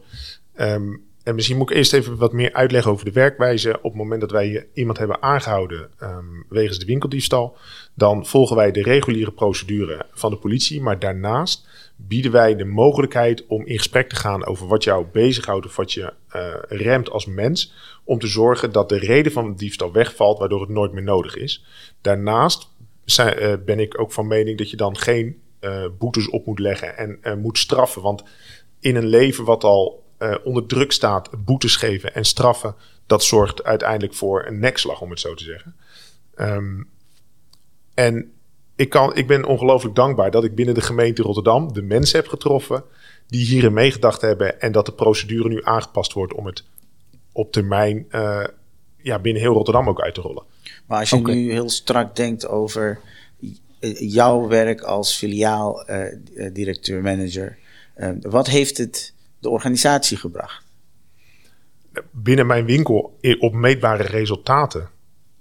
Um, 0.60 1.04
en 1.24 1.36
misschien 1.36 1.58
moet 1.58 1.70
ik 1.70 1.76
eerst 1.76 1.94
even 1.94 2.18
wat 2.18 2.34
meer 2.34 2.54
uitleggen 2.54 2.92
over 2.92 3.06
de 3.06 3.12
werkwijze. 3.12 3.78
Op 3.78 3.84
het 3.84 3.94
moment 3.94 4.22
dat 4.22 4.32
wij 4.32 4.68
iemand 4.74 4.98
hebben 4.98 5.22
aangehouden 5.22 5.90
um, 6.02 6.46
wegens 6.50 6.80
de 6.80 6.86
winkeldiefstal, 6.86 7.58
dan 7.94 8.26
volgen 8.26 8.56
wij 8.56 8.72
de 8.72 8.82
reguliere 8.82 9.32
procedure 9.32 10.06
van 10.12 10.32
de 10.32 10.38
politie. 10.38 10.82
Maar 10.82 11.00
daarnaast 11.00 11.68
bieden 11.96 12.32
wij 12.32 12.56
de 12.56 12.66
mogelijkheid 12.66 13.46
om 13.48 13.66
in 13.66 13.78
gesprek 13.78 14.10
te 14.10 14.16
gaan 14.16 14.46
over 14.46 14.68
wat 14.68 14.84
jou 14.84 15.06
bezighoudt 15.12 15.66
of 15.66 15.76
wat 15.76 15.92
je 15.92 16.14
remt 16.68 17.10
als 17.10 17.26
mens. 17.26 17.74
Om 18.04 18.20
te 18.20 18.28
zorgen 18.28 18.72
dat 18.72 18.90
de 18.90 18.98
reden 18.98 19.32
van 19.32 19.52
de 19.52 19.58
diefstal 19.58 19.92
wegvalt, 19.92 20.40
waardoor 20.40 20.62
het 20.62 20.70
nooit 20.70 20.92
meer 20.92 21.04
nodig 21.04 21.36
is. 21.36 21.66
Daarnaast 22.04 22.70
uh, 23.20 23.54
ben 23.66 23.80
ik 23.80 24.00
ook 24.00 24.12
van 24.12 24.28
mening 24.28 24.58
dat 24.58 24.70
je 24.70 24.78
dan 24.78 24.98
geen 24.98 25.42
uh, 25.62 25.86
boetes 25.98 26.30
op 26.30 26.46
moet 26.46 26.60
leggen 26.60 27.22
en 27.22 27.40
moet 27.40 27.58
straffen. 27.58 28.02
Want 28.02 28.24
in 28.80 28.96
een 28.96 29.06
leven 29.06 29.44
wat 29.44 29.64
al 29.64 30.04
onder 30.44 30.66
druk 30.66 30.92
staat, 30.92 31.30
boetes 31.46 31.76
geven 31.76 32.16
en 32.16 32.26
straffen, 32.26 32.76
dat 33.06 33.24
zorgt 33.24 33.64
uiteindelijk 33.64 34.14
voor 34.14 34.46
een 34.46 34.60
nekslag, 34.60 35.02
om 35.02 35.10
het 35.10 35.20
zo 35.20 35.34
te 35.34 35.44
zeggen. 35.44 35.76
Um, 36.36 36.90
en 37.94 38.32
ik, 38.76 38.90
kan, 38.90 39.16
ik 39.16 39.28
ben 39.28 39.46
ongelooflijk 39.46 39.96
dankbaar 39.96 40.32
dat 40.32 40.44
ik 40.44 40.56
binnen 40.56 40.76
de 40.76 40.82
gemeente 40.82 41.22
Rotterdam 41.22 41.74
de 41.74 41.82
mensen 41.82 42.20
heb 42.20 42.28
getroffen 42.28 42.84
die 43.28 43.46
hierin 43.46 43.74
meegedacht 43.74 44.22
hebben 44.22 44.62
en 44.62 44.72
dat 44.72 44.86
de 44.86 44.94
procedure 44.94 45.50
nu 45.50 45.64
aangepast 45.64 46.14
wordt 46.14 46.34
om 46.34 46.46
het 46.46 46.64
op 47.32 47.52
termijn 47.52 48.08
ja, 48.98 49.20
binnen 49.20 49.42
heel 49.42 49.54
Rotterdam 49.54 49.90
ook 49.90 50.02
uit 50.02 50.14
te 50.14 50.22
rollen. 50.22 50.44
Maar 50.86 51.00
als 51.00 51.10
je 51.10 51.16
okay. 51.16 51.36
nu 51.36 51.52
heel 51.52 51.70
strak 51.70 52.16
denkt 52.16 52.48
over 52.48 53.00
jouw 54.00 54.48
werk 54.48 54.82
als 54.82 55.16
filiaal 55.16 55.90
uh, 55.90 56.54
directeur-manager, 56.54 57.58
uh, 57.98 58.10
wat 58.22 58.48
heeft 58.48 58.78
het 58.78 59.14
de 59.40 59.50
organisatie 59.50 60.18
gebracht? 60.18 60.64
Binnen 62.12 62.48
mijn 62.48 62.66
winkel 62.66 63.18
op 63.40 63.54
meetbare 63.54 64.04
resultaten 64.04 64.90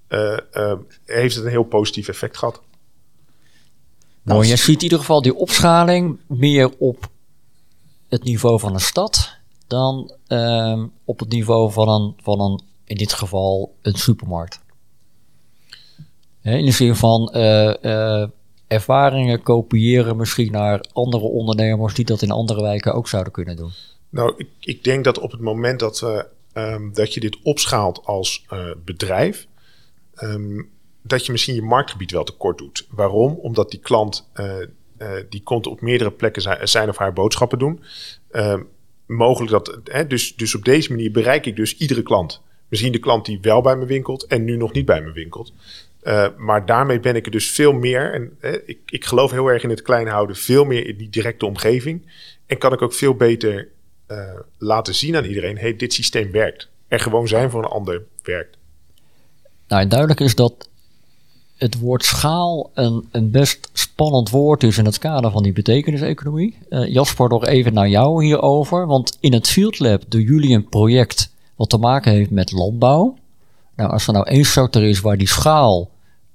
uh, 0.09 0.39
uh, 0.53 0.75
heeft 1.05 1.35
het 1.35 1.45
een 1.45 1.51
heel 1.51 1.63
positief 1.63 2.09
effect 2.09 2.39
gehad. 2.39 2.61
Nou, 4.23 4.47
je 4.47 4.57
ziet 4.57 4.77
in 4.77 4.83
ieder 4.83 4.99
geval 4.99 5.23
die 5.23 5.35
opschaling 5.35 6.19
meer 6.27 6.79
op 6.79 7.11
het 8.09 8.25
niveau 8.25 8.61
van 8.61 8.75
een 8.75 8.81
stad 8.81 9.37
dan 9.67 10.13
uh, 10.29 10.85
op 11.05 11.19
het 11.19 11.29
niveau 11.29 11.73
van 11.73 11.89
een, 11.89 12.15
van 12.23 12.41
een, 12.41 12.63
in 12.85 12.97
dit 12.97 13.13
geval, 13.13 13.75
een 13.83 13.95
supermarkt. 13.95 14.61
In 16.43 16.65
de 16.65 16.71
zin 16.71 16.97
van 16.97 17.33
uh, 17.37 18.27
ervaringen 18.67 19.43
kopiëren 19.43 20.17
misschien 20.17 20.53
naar 20.53 20.85
andere 20.93 21.25
ondernemers 21.25 21.95
die 21.95 22.05
dat 22.05 22.23
in 22.23 22.31
andere 22.31 22.63
wijken 22.63 22.95
ook 22.95 23.09
zouden 23.09 23.33
kunnen 23.33 23.57
doen. 23.57 23.71
Nou, 24.09 24.35
ik, 24.37 24.49
ik 24.61 24.85
denk 24.85 25.05
dat 25.05 25.19
op 25.19 25.31
het 25.31 25.41
moment 25.41 25.81
dat, 25.81 26.27
um, 26.55 26.93
dat 26.95 27.15
je 27.15 27.21
dit 27.21 27.39
opschaalt 27.43 28.01
als 28.05 28.47
bedrijf, 28.85 29.47
um, 30.23 30.69
dat 31.03 31.27
je 31.27 31.33
misschien 31.33 31.55
je 31.55 31.63
marktgebied 31.63 32.11
wel 32.11 32.25
tekort 32.25 32.59
doet. 32.59 32.87
Waarom? 32.91 33.33
Omdat 33.35 33.71
die 33.71 33.81
klant 33.81 34.29
die 35.29 35.43
komt 35.43 35.67
op 35.67 35.81
meerdere 35.81 36.11
plekken 36.11 36.43
zijn, 36.43 36.69
zijn 36.69 36.89
of 36.89 36.97
haar 36.97 37.13
boodschappen 37.13 37.59
doen. 37.59 37.81
Uh, 38.33 38.61
mogelijk 39.07 39.51
dat, 39.51 39.79
hè, 39.85 40.07
dus, 40.07 40.37
dus 40.37 40.55
op 40.55 40.65
deze 40.65 40.91
manier 40.91 41.11
bereik 41.11 41.47
ik 41.47 41.57
dus 41.57 41.77
iedere 41.77 42.03
klant. 42.03 42.43
Misschien 42.69 42.93
de 42.93 42.99
klant 42.99 43.25
die 43.25 43.39
wel 43.41 43.61
bij 43.61 43.77
me 43.77 43.87
winkelt 43.87 44.27
en 44.27 44.45
nu 44.45 44.57
nog 44.57 44.73
niet 44.73 44.85
bij 44.85 45.03
me 45.03 45.13
winkelt. 45.13 45.53
Uh, 46.03 46.27
maar 46.37 46.67
daarmee 46.67 47.01
ben 47.01 47.17
ik 47.17 47.25
er 47.25 47.31
dus 47.31 47.51
veel 47.51 47.73
meer, 47.73 48.15
en 48.15 48.53
ik, 48.67 48.79
ik 48.87 49.05
geloof 49.05 49.31
heel 49.31 49.47
erg 49.47 49.63
in 49.63 49.71
het 49.71 49.83
klein 49.83 50.09
houden, 50.09 50.37
veel 50.37 50.65
meer 50.65 50.87
in 50.87 50.97
die 50.97 51.11
directe 51.11 51.47
omgeving. 51.47 52.07
En 52.47 52.59
kan 52.59 52.73
ik 52.73 52.83
ook 52.83 52.95
veel 52.95 53.15
beter 53.15 53.69
uh, 54.09 54.19
laten 54.59 54.95
zien 54.95 55.17
aan 55.17 55.25
iedereen: 55.25 55.59
hey, 55.59 55.77
dit 55.77 55.93
systeem 55.93 56.31
werkt. 56.31 56.69
Er 56.89 57.01
gewoon 57.01 57.29
zijn 57.29 57.51
voor 57.51 57.63
een 57.63 57.71
ander 57.71 58.03
werkt. 58.23 58.57
Nou, 59.69 59.87
duidelijk 59.87 60.21
is 60.21 60.35
dat 60.35 60.69
het 61.57 61.79
woord 61.79 62.05
schaal 62.05 62.71
een, 62.75 63.09
een 63.11 63.31
best 63.31 63.71
spannend 63.73 64.31
woord 64.31 64.63
is 64.63 64.79
in 64.79 64.85
het 64.85 64.99
kader 64.99 65.31
van 65.31 65.43
die 65.43 65.53
betekeniseconomie. 65.53 66.59
Uh, 66.69 66.93
Jasper, 66.93 67.29
nog 67.29 67.47
even 67.47 67.75
naar 67.75 67.89
jou 67.89 68.25
hierover. 68.25 68.87
Want 68.87 69.17
in 69.21 69.33
het 69.33 69.49
Field 69.49 69.79
Lab 69.79 70.03
doen 70.09 70.23
jullie 70.23 70.55
een 70.55 70.69
project 70.69 71.33
wat 71.57 71.71
te 71.71 71.79
maken 71.79 72.13
heeft 72.13 72.31
met 72.31 72.53
landbouw. 72.53 73.17
Nou, 73.77 73.91
als 73.91 74.07
er 74.07 74.13
nou 74.13 74.29
één 74.29 74.45
sector 74.45 74.83
is 74.83 75.01
waar 75.01 75.17
die 75.17 75.29
schaal 75.29 75.91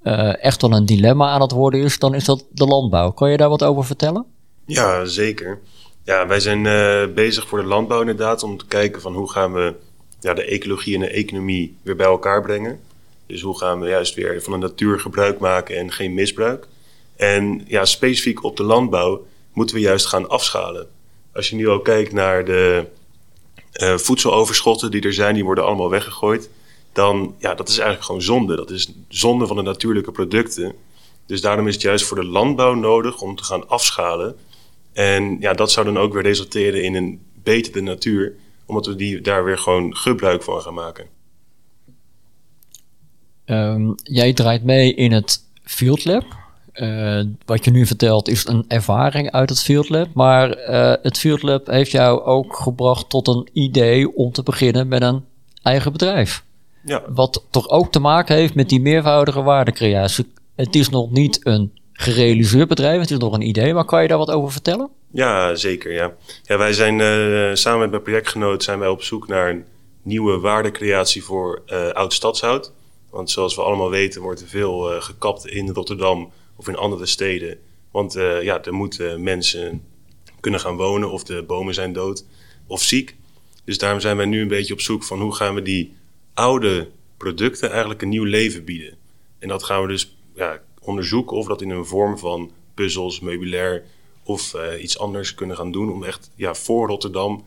uh, 0.08 0.44
echt 0.44 0.62
wel 0.62 0.72
een 0.72 0.86
dilemma 0.86 1.28
aan 1.28 1.40
het 1.40 1.52
worden 1.52 1.80
is, 1.80 1.98
dan 1.98 2.14
is 2.14 2.24
dat 2.24 2.44
de 2.50 2.64
landbouw. 2.64 3.10
Kan 3.10 3.30
je 3.30 3.36
daar 3.36 3.48
wat 3.48 3.62
over 3.62 3.84
vertellen? 3.84 4.26
Ja, 4.66 5.04
zeker. 5.04 5.58
Ja, 6.04 6.26
wij 6.26 6.40
zijn 6.40 6.64
uh, 6.64 7.14
bezig 7.14 7.48
voor 7.48 7.60
de 7.60 7.66
landbouw 7.66 8.00
inderdaad 8.00 8.42
om 8.42 8.56
te 8.56 8.66
kijken 8.66 9.00
van 9.00 9.14
hoe 9.14 9.30
gaan 9.30 9.52
we 9.52 9.74
ja, 10.20 10.34
de 10.34 10.44
ecologie 10.44 10.94
en 10.94 11.00
de 11.00 11.10
economie 11.10 11.76
weer 11.82 11.96
bij 11.96 12.06
elkaar 12.06 12.42
brengen. 12.42 12.80
Dus 13.26 13.40
hoe 13.42 13.58
gaan 13.58 13.80
we 13.80 13.88
juist 13.88 14.14
weer 14.14 14.42
van 14.42 14.52
de 14.52 14.58
natuur 14.66 15.00
gebruik 15.00 15.38
maken 15.38 15.76
en 15.76 15.92
geen 15.92 16.14
misbruik? 16.14 16.66
En 17.16 17.64
ja, 17.66 17.84
specifiek 17.84 18.44
op 18.44 18.56
de 18.56 18.62
landbouw 18.62 19.26
moeten 19.52 19.76
we 19.76 19.82
juist 19.82 20.06
gaan 20.06 20.28
afschalen. 20.28 20.86
Als 21.32 21.48
je 21.48 21.56
nu 21.56 21.68
al 21.68 21.80
kijkt 21.80 22.12
naar 22.12 22.44
de 22.44 22.86
uh, 23.82 23.96
voedseloverschotten 23.96 24.90
die 24.90 25.02
er 25.02 25.12
zijn, 25.12 25.34
die 25.34 25.44
worden 25.44 25.64
allemaal 25.64 25.90
weggegooid. 25.90 26.50
Dan, 26.92 27.34
ja, 27.38 27.54
dat 27.54 27.68
is 27.68 27.74
eigenlijk 27.74 28.06
gewoon 28.06 28.22
zonde. 28.22 28.56
Dat 28.56 28.70
is 28.70 28.92
zonde 29.08 29.46
van 29.46 29.56
de 29.56 29.62
natuurlijke 29.62 30.12
producten. 30.12 30.72
Dus 31.26 31.40
daarom 31.40 31.66
is 31.66 31.74
het 31.74 31.82
juist 31.82 32.04
voor 32.04 32.20
de 32.20 32.26
landbouw 32.26 32.74
nodig 32.74 33.20
om 33.20 33.36
te 33.36 33.44
gaan 33.44 33.68
afschalen. 33.68 34.36
En 34.92 35.36
ja, 35.40 35.52
dat 35.52 35.72
zou 35.72 35.86
dan 35.86 35.98
ook 35.98 36.12
weer 36.12 36.22
resulteren 36.22 36.82
in 36.82 36.94
een 36.94 37.20
betere 37.42 37.80
natuur, 37.80 38.34
omdat 38.66 38.86
we 38.86 38.94
die, 38.94 39.20
daar 39.20 39.44
weer 39.44 39.58
gewoon 39.58 39.96
gebruik 39.96 40.42
van 40.42 40.60
gaan 40.60 40.74
maken. 40.74 41.06
Um, 43.46 43.94
jij 44.02 44.32
draait 44.32 44.64
mee 44.64 44.94
in 44.94 45.12
het 45.12 45.44
Field 45.62 46.04
Lab. 46.04 46.24
Uh, 46.74 47.24
wat 47.44 47.64
je 47.64 47.70
nu 47.70 47.86
vertelt 47.86 48.28
is 48.28 48.46
een 48.46 48.64
ervaring 48.68 49.30
uit 49.30 49.48
het 49.48 49.62
Field 49.62 49.88
Lab. 49.88 50.08
Maar 50.14 50.70
uh, 50.70 50.94
het 51.02 51.18
Field 51.18 51.42
Lab 51.42 51.66
heeft 51.66 51.90
jou 51.90 52.22
ook 52.22 52.56
gebracht 52.56 53.08
tot 53.10 53.28
een 53.28 53.48
idee 53.52 54.16
om 54.16 54.32
te 54.32 54.42
beginnen 54.42 54.88
met 54.88 55.02
een 55.02 55.24
eigen 55.62 55.92
bedrijf. 55.92 56.44
Ja. 56.88 57.02
Wat 57.08 57.44
toch 57.50 57.68
ook 57.68 57.92
te 57.92 57.98
maken 57.98 58.36
heeft 58.36 58.54
met 58.54 58.68
die 58.68 58.80
meervoudige 58.80 59.42
waardecreatie. 59.42 60.32
Het 60.56 60.74
is 60.74 60.88
nog 60.88 61.10
niet 61.10 61.46
een 61.46 61.72
gerealiseerd 61.92 62.68
bedrijf, 62.68 63.00
het 63.00 63.10
is 63.10 63.18
nog 63.18 63.34
een 63.34 63.48
idee. 63.48 63.74
Maar 63.74 63.84
kan 63.84 64.02
je 64.02 64.08
daar 64.08 64.18
wat 64.18 64.30
over 64.30 64.52
vertellen? 64.52 64.90
Ja, 65.12 65.54
zeker. 65.54 65.92
Ja. 65.92 66.12
Ja, 66.42 66.58
wij 66.58 66.72
zijn 66.72 66.98
uh, 66.98 67.54
samen 67.54 67.80
met 67.80 67.90
mijn 67.90 68.02
projectgenoot 68.02 68.62
zijn 68.62 68.78
wij 68.78 68.88
op 68.88 69.02
zoek 69.02 69.28
naar 69.28 69.50
een 69.50 69.64
nieuwe 70.02 70.38
waardecreatie 70.38 71.24
voor 71.24 71.62
oud 71.92 72.12
stadshout. 72.12 72.72
Want 73.10 73.30
zoals 73.30 73.54
we 73.54 73.62
allemaal 73.62 73.90
weten 73.90 74.22
wordt 74.22 74.40
er 74.40 74.48
veel 74.48 74.94
uh, 74.94 75.02
gekapt 75.02 75.46
in 75.46 75.68
Rotterdam 75.68 76.32
of 76.56 76.68
in 76.68 76.76
andere 76.76 77.06
steden. 77.06 77.58
Want 77.90 78.12
ja, 78.42 78.62
er 78.64 78.74
moeten 78.74 79.22
mensen 79.22 79.82
kunnen 80.40 80.60
gaan 80.60 80.76
wonen 80.76 81.10
of 81.10 81.24
de 81.24 81.44
bomen 81.46 81.74
zijn 81.74 81.92
dood 81.92 82.24
of 82.66 82.82
ziek. 82.82 83.16
Dus 83.64 83.78
daarom 83.78 84.00
zijn 84.00 84.16
wij 84.16 84.26
nu 84.26 84.40
een 84.40 84.48
beetje 84.48 84.72
op 84.72 84.80
zoek 84.80 85.04
van 85.04 85.20
hoe 85.20 85.34
gaan 85.34 85.54
we 85.54 85.62
die 85.62 85.96
oude 86.38 86.88
producten 87.16 87.70
eigenlijk 87.70 88.02
een 88.02 88.08
nieuw 88.08 88.24
leven 88.24 88.64
bieden. 88.64 88.96
En 89.38 89.48
dat 89.48 89.64
gaan 89.64 89.82
we 89.82 89.88
dus 89.88 90.16
ja, 90.34 90.60
onderzoeken 90.80 91.36
of 91.36 91.46
dat 91.46 91.62
in 91.62 91.70
een 91.70 91.86
vorm 91.86 92.18
van 92.18 92.50
puzzels, 92.74 93.20
meubilair 93.20 93.84
of 94.22 94.54
uh, 94.54 94.82
iets 94.82 94.98
anders 94.98 95.34
kunnen 95.34 95.56
gaan 95.56 95.72
doen. 95.72 95.92
Om 95.92 96.04
echt 96.04 96.30
ja, 96.34 96.54
voor 96.54 96.88
Rotterdam 96.88 97.44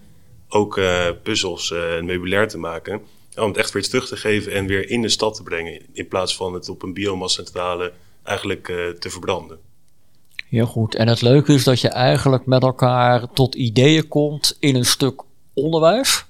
ook 0.49 0.79
puzzels 1.23 1.71
en 1.71 2.05
meubilair 2.05 2.47
te 2.47 2.57
maken 2.57 3.01
om 3.35 3.47
het 3.47 3.57
echt 3.57 3.71
weer 3.71 3.89
terug 3.89 4.07
te 4.07 4.15
geven 4.15 4.51
en 4.51 4.65
weer 4.65 4.89
in 4.89 5.01
de 5.01 5.09
stad 5.09 5.35
te 5.35 5.43
brengen. 5.43 5.81
In 5.93 6.07
plaats 6.07 6.35
van 6.35 6.53
het 6.53 6.69
op 6.69 6.83
een 6.83 6.93
biomassa-centrale 6.93 7.93
eigenlijk 8.23 8.65
te 8.99 9.09
verbranden. 9.09 9.59
Heel 10.49 10.65
goed. 10.65 10.95
En 10.95 11.07
het 11.07 11.21
leuke 11.21 11.53
is 11.53 11.63
dat 11.63 11.81
je 11.81 11.89
eigenlijk 11.89 12.45
met 12.45 12.63
elkaar 12.63 13.31
tot 13.33 13.55
ideeën 13.55 14.07
komt 14.07 14.57
in 14.59 14.75
een 14.75 14.85
stuk 14.85 15.21
onderwijs. 15.53 16.25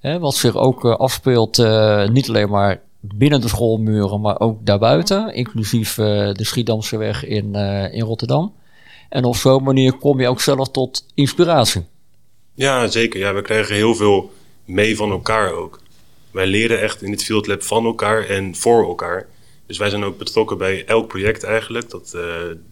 Wat 0.00 0.34
zich 0.34 0.56
ook 0.56 0.84
uh, 0.84 0.96
afspeelt, 0.96 1.58
uh, 1.58 2.08
niet 2.08 2.28
alleen 2.28 2.50
maar 2.50 2.80
binnen 3.00 3.40
de 3.40 3.48
schoolmuren, 3.48 4.20
maar 4.20 4.40
ook 4.40 4.66
daarbuiten. 4.66 5.34
Inclusief 5.34 5.94
de 5.94 6.44
Schiedamseweg 6.44 7.24
in, 7.24 7.54
in 7.92 8.02
Rotterdam. 8.02 8.54
En 9.08 9.24
op 9.24 9.36
zo'n 9.36 9.62
manier 9.62 9.92
kom 9.92 10.20
je 10.20 10.28
ook 10.28 10.40
zelf 10.40 10.68
tot 10.68 11.06
inspiratie. 11.14 11.84
Ja, 12.54 12.86
zeker. 12.86 13.20
Ja, 13.20 13.34
we 13.34 13.42
krijgen 13.42 13.74
heel 13.74 13.94
veel 13.94 14.30
mee 14.64 14.96
van 14.96 15.10
elkaar 15.10 15.52
ook 15.52 15.80
wij 16.30 16.46
leren 16.46 16.80
echt 16.80 17.02
in 17.02 17.10
het 17.10 17.24
Field 17.24 17.46
Lab 17.46 17.62
van 17.62 17.84
elkaar 17.84 18.26
en 18.26 18.54
voor 18.54 18.84
elkaar. 18.84 19.28
Dus 19.66 19.78
wij 19.78 19.90
zijn 19.90 20.04
ook 20.04 20.18
betrokken 20.18 20.58
bij 20.58 20.84
elk 20.84 21.08
project 21.08 21.42
eigenlijk. 21.42 21.90
Dat 21.90 22.16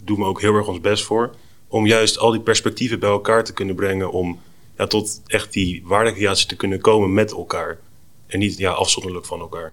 doen 0.04 0.18
we 0.18 0.24
ook 0.24 0.40
heel 0.40 0.54
erg 0.54 0.68
ons 0.68 0.80
best 0.80 1.04
voor. 1.04 1.34
Om 1.68 1.86
juist 1.86 2.18
al 2.18 2.30
die 2.30 2.40
perspectieven 2.40 2.98
bij 2.98 3.08
elkaar 3.08 3.44
te 3.44 3.52
kunnen 3.52 3.74
brengen. 3.74 4.10
Om 4.10 4.40
ja, 4.78 4.86
tot 4.86 5.20
echt 5.26 5.52
die 5.52 5.82
waardecreatie 5.84 6.46
te 6.46 6.56
kunnen 6.56 6.80
komen 6.80 7.14
met 7.14 7.32
elkaar. 7.32 7.78
En 8.26 8.38
niet 8.38 8.58
ja, 8.58 8.70
afzonderlijk 8.70 9.26
van 9.26 9.40
elkaar. 9.40 9.72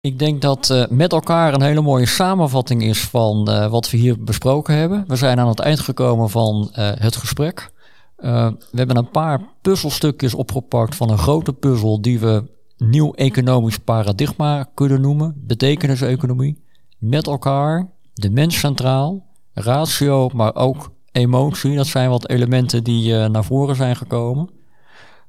Ik 0.00 0.18
denk 0.18 0.42
dat 0.42 0.68
uh, 0.70 0.86
met 0.88 1.12
elkaar 1.12 1.54
een 1.54 1.62
hele 1.62 1.80
mooie 1.80 2.06
samenvatting 2.06 2.82
is 2.82 3.00
van 3.00 3.50
uh, 3.50 3.70
wat 3.70 3.90
we 3.90 3.96
hier 3.96 4.24
besproken 4.24 4.74
hebben. 4.74 5.04
We 5.06 5.16
zijn 5.16 5.40
aan 5.40 5.48
het 5.48 5.60
eind 5.60 5.80
gekomen 5.80 6.30
van 6.30 6.70
uh, 6.70 6.90
het 6.94 7.16
gesprek. 7.16 7.70
we 8.16 8.56
hebben 8.72 8.96
een 8.96 9.10
paar 9.10 9.40
puzzelstukjes 9.60 10.34
opgepakt 10.34 10.94
van 10.94 11.10
een 11.10 11.18
grote 11.18 11.52
puzzel 11.52 12.00
die 12.00 12.18
we 12.18 12.44
nieuw 12.76 13.12
economisch 13.12 13.78
paradigma 13.78 14.68
kunnen 14.74 15.00
noemen. 15.00 15.34
Betekeniseconomie. 15.36 16.62
Met 16.98 17.26
elkaar, 17.26 17.88
de 18.12 18.30
mens 18.30 18.58
centraal, 18.58 19.26
ratio, 19.52 20.28
maar 20.28 20.54
ook 20.54 20.90
emotie. 21.16 21.76
Dat 21.76 21.86
zijn 21.86 22.10
wat 22.10 22.28
elementen 22.28 22.84
die 22.84 23.28
naar 23.28 23.44
voren 23.44 23.76
zijn 23.76 23.96
gekomen. 23.96 24.50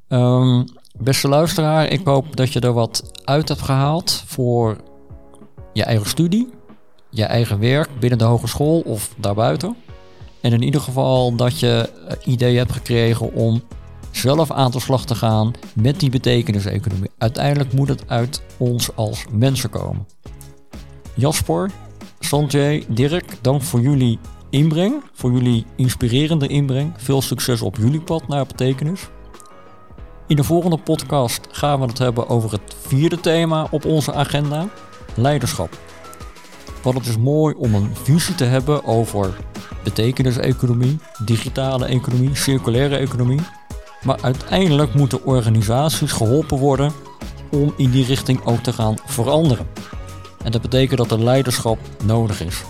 Um, 0.09 0.65
Beste 0.99 1.27
luisteraar, 1.27 1.87
ik 1.87 2.01
hoop 2.03 2.35
dat 2.35 2.53
je 2.53 2.59
er 2.59 2.73
wat 2.73 3.21
uit 3.23 3.47
hebt 3.47 3.61
gehaald 3.61 4.23
voor 4.25 4.77
je 5.73 5.83
eigen 5.83 6.07
studie, 6.07 6.49
je 7.09 7.23
eigen 7.23 7.59
werk 7.59 7.89
binnen 7.99 8.19
de 8.19 8.25
hogeschool 8.25 8.79
of 8.79 9.13
daarbuiten. 9.17 9.75
En 10.41 10.53
in 10.53 10.61
ieder 10.61 10.81
geval 10.81 11.35
dat 11.35 11.59
je 11.59 11.89
idee 12.23 12.57
hebt 12.57 12.71
gekregen 12.71 13.33
om 13.33 13.61
zelf 14.11 14.51
aan 14.51 14.71
de 14.71 14.79
slag 14.79 15.05
te 15.05 15.15
gaan 15.15 15.51
met 15.73 15.99
die 15.99 16.09
betekeniseconomie. 16.09 17.11
Uiteindelijk 17.17 17.73
moet 17.73 17.87
het 17.87 18.03
uit 18.07 18.41
ons 18.57 18.95
als 18.95 19.25
mensen 19.31 19.69
komen. 19.69 20.07
Jasper, 21.13 21.71
Sanjay, 22.19 22.85
Dirk, 22.87 23.37
dank 23.41 23.61
voor 23.61 23.81
jullie 23.81 24.19
inbreng, 24.57 25.03
voor 25.13 25.31
jullie 25.31 25.65
inspirerende 25.75 26.47
inbreng. 26.47 26.93
Veel 26.97 27.21
succes 27.21 27.61
op 27.61 27.77
jullie 27.77 28.01
pad 28.01 28.27
naar 28.27 28.45
betekenis. 28.45 29.07
In 30.27 30.35
de 30.35 30.43
volgende 30.43 30.77
podcast 30.77 31.47
gaan 31.51 31.79
we 31.79 31.85
het 31.85 31.97
hebben 31.97 32.29
over 32.29 32.51
het 32.51 32.75
vierde 32.81 33.19
thema 33.19 33.67
op 33.71 33.85
onze 33.85 34.13
agenda: 34.13 34.67
leiderschap. 35.15 35.77
Want 36.81 36.97
het 36.97 37.07
is 37.07 37.17
mooi 37.17 37.55
om 37.57 37.75
een 37.75 37.95
visie 37.95 38.35
te 38.35 38.43
hebben 38.43 38.85
over 38.85 39.37
betekeniseconomie, 39.83 40.99
digitale 41.25 41.85
economie, 41.85 42.35
circulaire 42.35 42.97
economie. 42.97 43.41
Maar 44.03 44.17
uiteindelijk 44.21 44.93
moeten 44.93 45.25
organisaties 45.25 46.11
geholpen 46.11 46.57
worden 46.57 46.91
om 47.51 47.73
in 47.75 47.91
die 47.91 48.05
richting 48.05 48.45
ook 48.45 48.59
te 48.59 48.73
gaan 48.73 48.95
veranderen. 49.05 49.67
En 50.43 50.51
dat 50.51 50.61
betekent 50.61 50.97
dat 50.97 51.11
er 51.11 51.23
leiderschap 51.23 51.79
nodig 52.03 52.41
is. 52.41 52.63